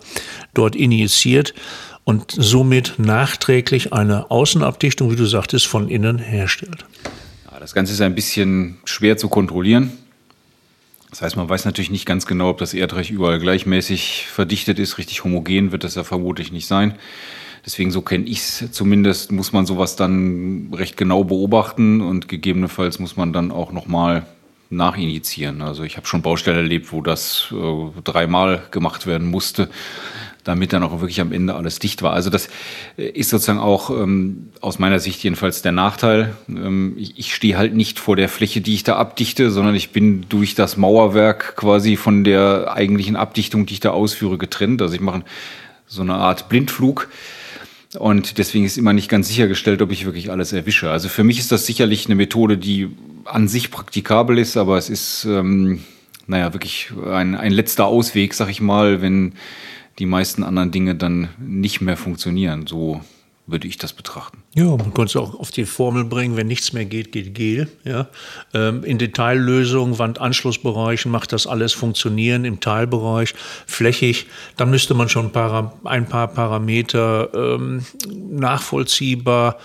dort 0.54 0.76
injiziert 0.76 1.56
und 2.04 2.26
somit 2.30 3.00
nachträglich 3.00 3.92
eine 3.92 4.30
Außenabdichtung, 4.30 5.10
wie 5.10 5.16
du 5.16 5.26
sagtest, 5.26 5.66
von 5.66 5.90
innen 5.90 6.20
herstellt. 6.20 6.86
Das 7.60 7.74
Ganze 7.74 7.94
ist 7.94 8.02
ein 8.02 8.14
bisschen 8.14 8.78
schwer 8.86 9.18
zu 9.18 9.30
kontrollieren. 9.30 9.94
Das 11.10 11.24
heißt, 11.24 11.38
man 11.38 11.50
weiß 11.50 11.66
natürlich 11.66 11.90
nicht 11.90 12.06
ganz 12.06 12.28
genau, 12.28 12.50
ob 12.50 12.60
das 12.60 12.76
Erdreich 12.76 13.10
überall 13.10 13.40
gleichmäßig 13.40 14.28
verdichtet 14.32 14.78
ist. 14.78 15.00
Richtig 15.00 15.24
homogen 15.24 15.72
wird 15.72 15.84
das 15.84 15.96
ja 15.96 16.04
vermutlich 16.04 16.52
nicht 16.52 16.68
sein. 16.68 17.00
Deswegen, 17.66 17.92
so 17.92 18.02
kenne 18.02 18.26
ich 18.26 18.40
es 18.40 18.72
zumindest, 18.72 19.32
muss 19.32 19.54
man 19.54 19.66
sowas 19.66 19.96
dann 19.96 20.74
recht 20.74 20.98
genau 20.98 21.24
beobachten 21.24 22.02
und 22.02 22.28
gegebenenfalls 22.28 23.00
muss 23.00 23.16
man 23.16 23.32
dann 23.32 23.52
auch 23.52 23.72
nochmal 23.72 24.26
nachinitiieren. 24.70 25.62
Also 25.62 25.84
ich 25.84 25.96
habe 25.98 26.08
schon 26.08 26.22
Baustellen 26.22 26.58
erlebt, 26.58 26.92
wo 26.92 27.02
das 27.02 27.54
äh, 27.54 28.02
dreimal 28.04 28.64
gemacht 28.72 29.08
werden 29.08 29.30
musste, 29.30 29.70
damit 30.44 30.74
dann 30.74 30.84
auch 30.84 31.00
wirklich 31.00 31.22
am 31.22 31.32
Ende 31.32 31.56
alles 31.56 31.80
dicht 31.80 32.02
war. 32.02 32.12
Also 32.12 32.30
das 32.30 32.50
äh, 32.98 33.08
ist 33.08 33.30
sozusagen 33.30 33.60
auch 33.60 33.90
ähm, 33.92 34.50
aus 34.60 34.80
meiner 34.80 35.00
Sicht 35.00 35.24
jedenfalls 35.24 35.62
der 35.62 35.72
Nachteil. 35.72 36.36
Ähm, 36.50 36.96
ich, 36.98 37.18
ich 37.18 37.34
stehe 37.34 37.58
halt 37.58 37.76
nicht 37.76 38.00
vor 38.00 38.16
der 38.16 38.28
Fläche, 38.30 38.60
die 38.60 38.74
ich 38.74 38.84
da 38.84 38.98
abdichte, 38.98 39.52
sondern 39.52 39.76
ich 39.76 39.92
bin 39.92 40.26
durch 40.28 40.56
das 40.56 40.76
Mauerwerk 40.76 41.56
quasi 41.56 41.96
von 41.96 42.24
der 42.24 42.74
eigentlichen 42.74 43.16
Abdichtung, 43.16 43.66
die 43.66 43.76
ich 43.76 43.80
da 43.80 43.92
ausführe, 43.92 44.38
getrennt. 44.38 44.82
Also 44.82 44.96
ich 44.96 45.02
mache 45.02 45.24
so 45.88 46.02
eine 46.02 46.16
Art 46.16 46.50
Blindflug. 46.50 47.10
Und 48.00 48.38
deswegen 48.38 48.66
ist 48.66 48.78
immer 48.78 48.94
nicht 48.94 49.10
ganz 49.10 49.28
sichergestellt, 49.28 49.82
ob 49.82 49.92
ich 49.92 50.06
wirklich 50.06 50.32
alles 50.32 50.54
erwische. 50.54 50.90
Also 50.90 51.10
für 51.10 51.24
mich 51.24 51.40
ist 51.40 51.52
das 51.52 51.66
sicherlich 51.66 52.06
eine 52.06 52.16
Methode, 52.16 52.58
die 52.58 52.90
an 53.26 53.48
sich 53.48 53.72
praktikabel 53.72 54.38
ist, 54.38 54.58
aber 54.58 54.78
es 54.78 54.90
ist, 54.90 55.26
ähm, 55.26 55.84
naja, 56.28 56.54
wirklich 56.54 56.92
ein, 57.06 57.36
ein 57.36 57.52
letzter 57.52 57.86
Ausweg, 57.86 58.34
sag 58.34 58.50
ich 58.50 58.62
mal, 58.62 59.02
wenn 59.02 59.34
die 60.00 60.06
meisten 60.06 60.44
anderen 60.44 60.72
Dinge 60.72 60.96
dann 60.96 61.30
nicht 61.38 61.82
mehr 61.82 61.98
funktionieren. 61.98 62.66
So 62.68 63.02
würde 63.46 63.68
ich 63.68 63.78
das 63.78 63.92
betrachten. 63.92 64.42
Ja, 64.56 64.66
man 64.66 64.94
könnte 64.94 65.04
es 65.04 65.16
auch 65.18 65.38
auf 65.38 65.52
die 65.52 65.66
Formel 65.66 66.06
bringen, 66.06 66.38
wenn 66.38 66.48
nichts 66.48 66.72
mehr 66.72 66.86
geht, 66.86 67.12
geht 67.12 67.36
Gel. 67.36 67.68
Ja. 67.84 68.08
Ähm, 68.54 68.84
in 68.84 68.98
Detaillösungen, 68.98 70.00
Wandanschlussbereichen 70.00 71.12
macht 71.12 71.34
das 71.34 71.46
alles 71.46 71.74
funktionieren, 71.74 72.46
im 72.46 72.62
Teilbereich 72.62 73.34
flächig. 73.68 74.28
Dann 74.56 74.70
müsste 74.70 74.94
man 74.94 75.10
schon 75.10 75.26
ein 75.26 75.32
paar, 75.32 75.74
ein 75.84 76.08
paar 76.08 76.30
Parameter 76.30 77.30
ähm, 77.34 77.86
nachvollziehbar 78.08 79.58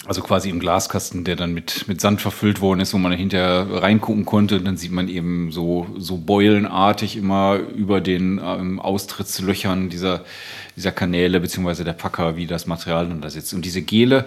Also 0.10 0.24
quasi 0.24 0.50
im 0.50 0.60
Glaskasten, 0.60 1.24
der 1.24 1.36
dann 1.36 1.54
mit, 1.54 1.88
mit 1.88 2.02
Sand 2.02 2.20
verfüllt 2.20 2.62
worden 2.62 2.80
ist, 2.80 2.96
wo 2.96 2.98
man 2.98 3.12
hinterher 3.12 3.68
reingucken 3.70 4.26
konnte. 4.26 4.58
Und 4.58 4.66
dann 4.66 4.76
sieht 4.76 4.92
man 4.92 5.08
eben 5.08 5.52
so, 5.52 5.86
so 6.00 6.18
beulenartig 6.18 7.16
immer 7.16 7.58
über 7.58 8.02
den 8.02 8.42
ähm, 8.44 8.80
Austrittslöchern 8.80 9.90
dieser, 9.90 10.26
dieser 10.76 10.92
Kanäle 10.92 11.40
beziehungsweise 11.40 11.84
der 11.84 11.94
Packer, 11.94 12.38
wie 12.38 12.48
das 12.48 12.66
Material 12.66 13.08
dann 13.08 13.22
da 13.22 13.30
sitzt. 13.30 13.54
Und 13.54 13.64
diese 13.64 13.84
Gele, 13.84 14.26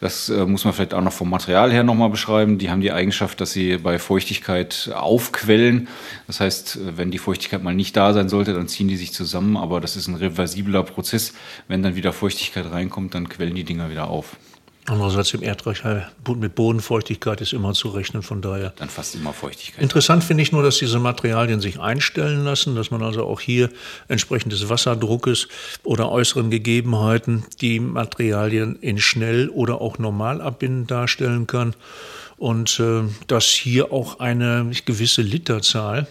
das 0.00 0.28
äh, 0.28 0.46
muss 0.46 0.64
man 0.64 0.72
vielleicht 0.72 0.94
auch 0.94 1.02
noch 1.02 1.12
vom 1.12 1.28
Material 1.28 1.72
her 1.72 1.82
nochmal 1.82 2.10
beschreiben. 2.10 2.58
Die 2.58 2.70
haben 2.70 2.80
die 2.80 2.92
Eigenschaft, 2.92 3.40
dass 3.40 3.50
sie 3.50 3.78
bei 3.78 3.98
Feuchtigkeit 3.98 4.92
aufquellen. 4.94 5.88
Das 6.28 6.38
heißt, 6.38 6.76
äh, 6.76 6.98
wenn 6.98 7.10
die 7.10 7.18
Feuchtigkeit 7.18 7.64
mal 7.64 7.74
nicht 7.74 7.96
da 7.96 8.12
sein 8.12 8.28
sollte, 8.28 8.54
dann 8.54 8.68
ziehen 8.68 8.86
die 8.86 8.96
sich 8.96 9.12
zusammen. 9.12 9.56
Aber 9.56 9.80
das 9.80 9.96
ist 9.96 10.06
ein 10.06 10.14
reversibler 10.14 10.84
Prozess. 10.84 11.32
Wenn 11.66 11.82
dann 11.82 11.96
wieder 11.96 12.12
Feuchtigkeit 12.12 12.70
reinkommt, 12.70 13.16
dann 13.16 13.28
quellen 13.28 13.56
die 13.56 13.64
Dinger 13.64 13.90
wieder 13.90 14.06
auf. 14.06 14.36
Andererseits 14.88 15.34
im 15.34 15.42
Erdreich 15.42 15.82
mit 16.36 16.54
Bodenfeuchtigkeit 16.54 17.40
ist 17.40 17.52
immer 17.52 17.72
zu 17.72 17.88
rechnen, 17.88 18.22
von 18.22 18.40
daher. 18.40 18.72
Dann 18.76 18.88
fast 18.88 19.16
immer 19.16 19.32
Feuchtigkeit. 19.32 19.82
Interessant 19.82 20.22
finde 20.22 20.44
ich 20.44 20.52
nur, 20.52 20.62
dass 20.62 20.78
diese 20.78 21.00
Materialien 21.00 21.60
sich 21.60 21.80
einstellen 21.80 22.44
lassen, 22.44 22.76
dass 22.76 22.92
man 22.92 23.02
also 23.02 23.24
auch 23.24 23.40
hier 23.40 23.68
entsprechend 24.06 24.52
des 24.52 24.68
Wasserdruckes 24.68 25.48
oder 25.82 26.10
äußeren 26.10 26.50
Gegebenheiten 26.50 27.44
die 27.60 27.80
Materialien 27.80 28.76
in 28.80 28.98
schnell 28.98 29.48
oder 29.48 29.80
auch 29.80 29.98
normal 29.98 30.40
abbinden 30.40 30.86
darstellen 30.86 31.48
kann. 31.48 31.74
Und 32.36 32.78
äh, 32.78 33.02
dass 33.26 33.46
hier 33.46 33.92
auch 33.92 34.20
eine 34.20 34.70
gewisse 34.84 35.22
Literzahl 35.22 36.06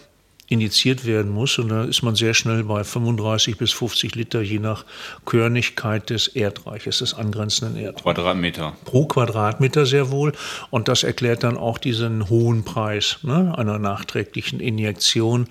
injiziert 0.48 1.04
werden 1.04 1.30
muss. 1.32 1.58
Und 1.58 1.68
da 1.68 1.84
ist 1.84 2.02
man 2.02 2.14
sehr 2.14 2.34
schnell 2.34 2.64
bei 2.64 2.84
35 2.84 3.58
bis 3.58 3.72
50 3.72 4.14
Liter, 4.14 4.40
je 4.42 4.58
nach 4.58 4.84
Körnigkeit 5.24 6.10
des 6.10 6.28
Erdreiches, 6.28 6.98
des 6.98 7.14
angrenzenden 7.14 7.76
Erdreiches. 7.76 8.02
Quadratmeter. 8.02 8.76
Pro 8.84 9.06
Quadratmeter 9.06 9.86
sehr 9.86 10.10
wohl. 10.10 10.32
Und 10.70 10.88
das 10.88 11.02
erklärt 11.02 11.42
dann 11.42 11.56
auch 11.56 11.78
diesen 11.78 12.28
hohen 12.28 12.64
Preis 12.64 13.18
ne, 13.22 13.54
einer 13.56 13.78
nachträglichen 13.78 14.60
Injektion. 14.60 15.48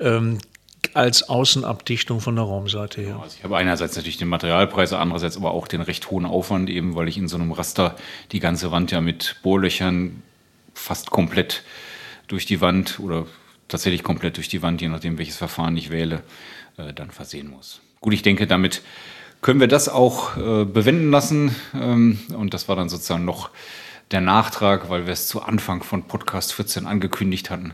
Ähm, 0.00 0.38
als 0.94 1.28
Außenabdichtung 1.28 2.20
von 2.20 2.36
der 2.36 2.44
Raumseite 2.44 3.00
her. 3.00 3.18
Also 3.20 3.36
ich 3.38 3.44
habe 3.44 3.56
einerseits 3.56 3.96
natürlich 3.96 4.18
den 4.18 4.28
Materialpreis, 4.28 4.92
andererseits 4.92 5.36
aber 5.36 5.50
auch 5.50 5.68
den 5.68 5.80
recht 5.80 6.10
hohen 6.10 6.24
Aufwand, 6.24 6.70
eben 6.70 6.94
weil 6.94 7.08
ich 7.08 7.18
in 7.18 7.28
so 7.28 7.36
einem 7.36 7.52
Raster 7.52 7.96
die 8.32 8.40
ganze 8.40 8.70
Wand 8.70 8.92
ja 8.92 9.00
mit 9.00 9.36
Bohrlöchern 9.42 10.22
fast 10.74 11.10
komplett 11.10 11.64
durch 12.28 12.46
die 12.46 12.60
Wand 12.60 13.00
oder 13.00 13.26
tatsächlich 13.68 14.02
komplett 14.02 14.36
durch 14.36 14.48
die 14.48 14.62
Wand, 14.62 14.80
je 14.80 14.88
nachdem, 14.88 15.18
welches 15.18 15.36
Verfahren 15.36 15.76
ich 15.76 15.90
wähle, 15.90 16.22
äh, 16.76 16.92
dann 16.92 17.10
versehen 17.10 17.50
muss. 17.50 17.80
Gut, 18.00 18.14
ich 18.14 18.22
denke, 18.22 18.46
damit 18.46 18.82
können 19.42 19.60
wir 19.60 19.68
das 19.68 19.88
auch 19.88 20.36
äh, 20.36 20.64
bewenden 20.64 21.10
lassen. 21.10 21.54
Ähm, 21.74 22.18
und 22.34 22.54
das 22.54 22.68
war 22.68 22.76
dann 22.76 22.88
sozusagen 22.88 23.24
noch 23.24 23.50
der 24.10 24.20
Nachtrag, 24.20 24.88
weil 24.88 25.06
wir 25.06 25.12
es 25.12 25.26
zu 25.26 25.42
Anfang 25.42 25.82
von 25.82 26.04
Podcast 26.04 26.52
14 26.52 26.86
angekündigt 26.86 27.50
hatten, 27.50 27.72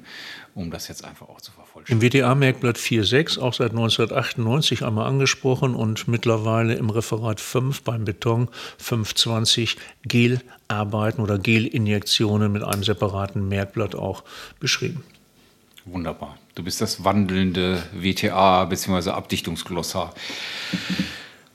um 0.54 0.70
das 0.70 0.88
jetzt 0.88 1.04
einfach 1.04 1.28
auch 1.28 1.40
zu 1.40 1.52
vervollständigen. 1.52 2.06
Im 2.06 2.22
WTA-Merkblatt 2.22 2.76
4.6, 2.78 3.38
auch 3.38 3.52
seit 3.52 3.72
1998 3.72 4.84
einmal 4.84 5.06
angesprochen 5.06 5.74
und 5.74 6.08
mittlerweile 6.08 6.74
im 6.74 6.88
Referat 6.88 7.40
5 7.40 7.82
beim 7.82 8.04
Beton 8.04 8.48
520 8.78 9.76
Gelarbeiten 10.04 11.22
oder 11.22 11.38
Gelinjektionen 11.38 12.50
mit 12.50 12.62
einem 12.62 12.82
separaten 12.82 13.48
Merkblatt 13.48 13.94
auch 13.94 14.24
beschrieben. 14.58 15.04
Wunderbar. 15.84 16.36
Du 16.54 16.62
bist 16.62 16.80
das 16.80 17.04
wandelnde 17.04 17.82
WTA 17.92 18.64
bzw. 18.66 19.10
Abdichtungsglossar. 19.10 20.14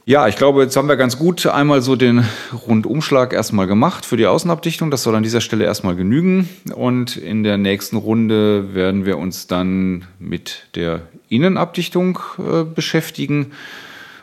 Ja, 0.06 0.28
ich 0.30 0.38
glaube, 0.38 0.64
jetzt 0.64 0.78
haben 0.78 0.88
wir 0.88 0.96
ganz 0.96 1.18
gut 1.18 1.46
einmal 1.48 1.82
so 1.82 1.98
den 1.98 2.26
Rundumschlag 2.66 3.34
erstmal 3.34 3.68
gemacht 3.68 4.06
für 4.06 4.16
die 4.16 4.26
Außenabdichtung. 4.26 4.90
Das 4.90 5.04
soll 5.04 5.16
an 5.16 5.24
dieser 5.24 5.42
Stelle 5.42 5.66
erstmal 5.66 5.98
genügen. 5.98 6.48
Und 6.74 7.18
in 7.18 7.44
der 7.44 7.58
nächsten 7.58 7.98
Runde 7.98 8.74
werden 8.74 9.06
wir 9.06 9.18
uns 9.18 9.48
dann 9.48 10.06
mit 10.18 10.70
der 10.76 11.02
Innenabdichtung 11.28 12.20
äh, 12.38 12.64
beschäftigen, 12.64 13.52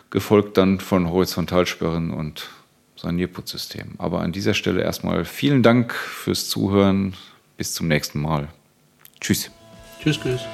gefolgt 0.08 0.56
dann 0.56 0.80
von 0.80 1.10
Horizontalsperren 1.10 2.12
und 2.12 2.48
Sanierputzsystem. 2.96 3.96
Aber 3.98 4.20
an 4.20 4.32
dieser 4.32 4.54
Stelle 4.54 4.82
erstmal 4.82 5.26
vielen 5.26 5.62
Dank 5.62 5.92
fürs 5.92 6.48
Zuhören. 6.48 7.14
Bis 7.58 7.74
zum 7.74 7.88
nächsten 7.88 8.22
Mal. 8.22 8.48
Tschüss. 9.20 9.50
Tschüss, 10.04 10.20
tschüss. 10.20 10.44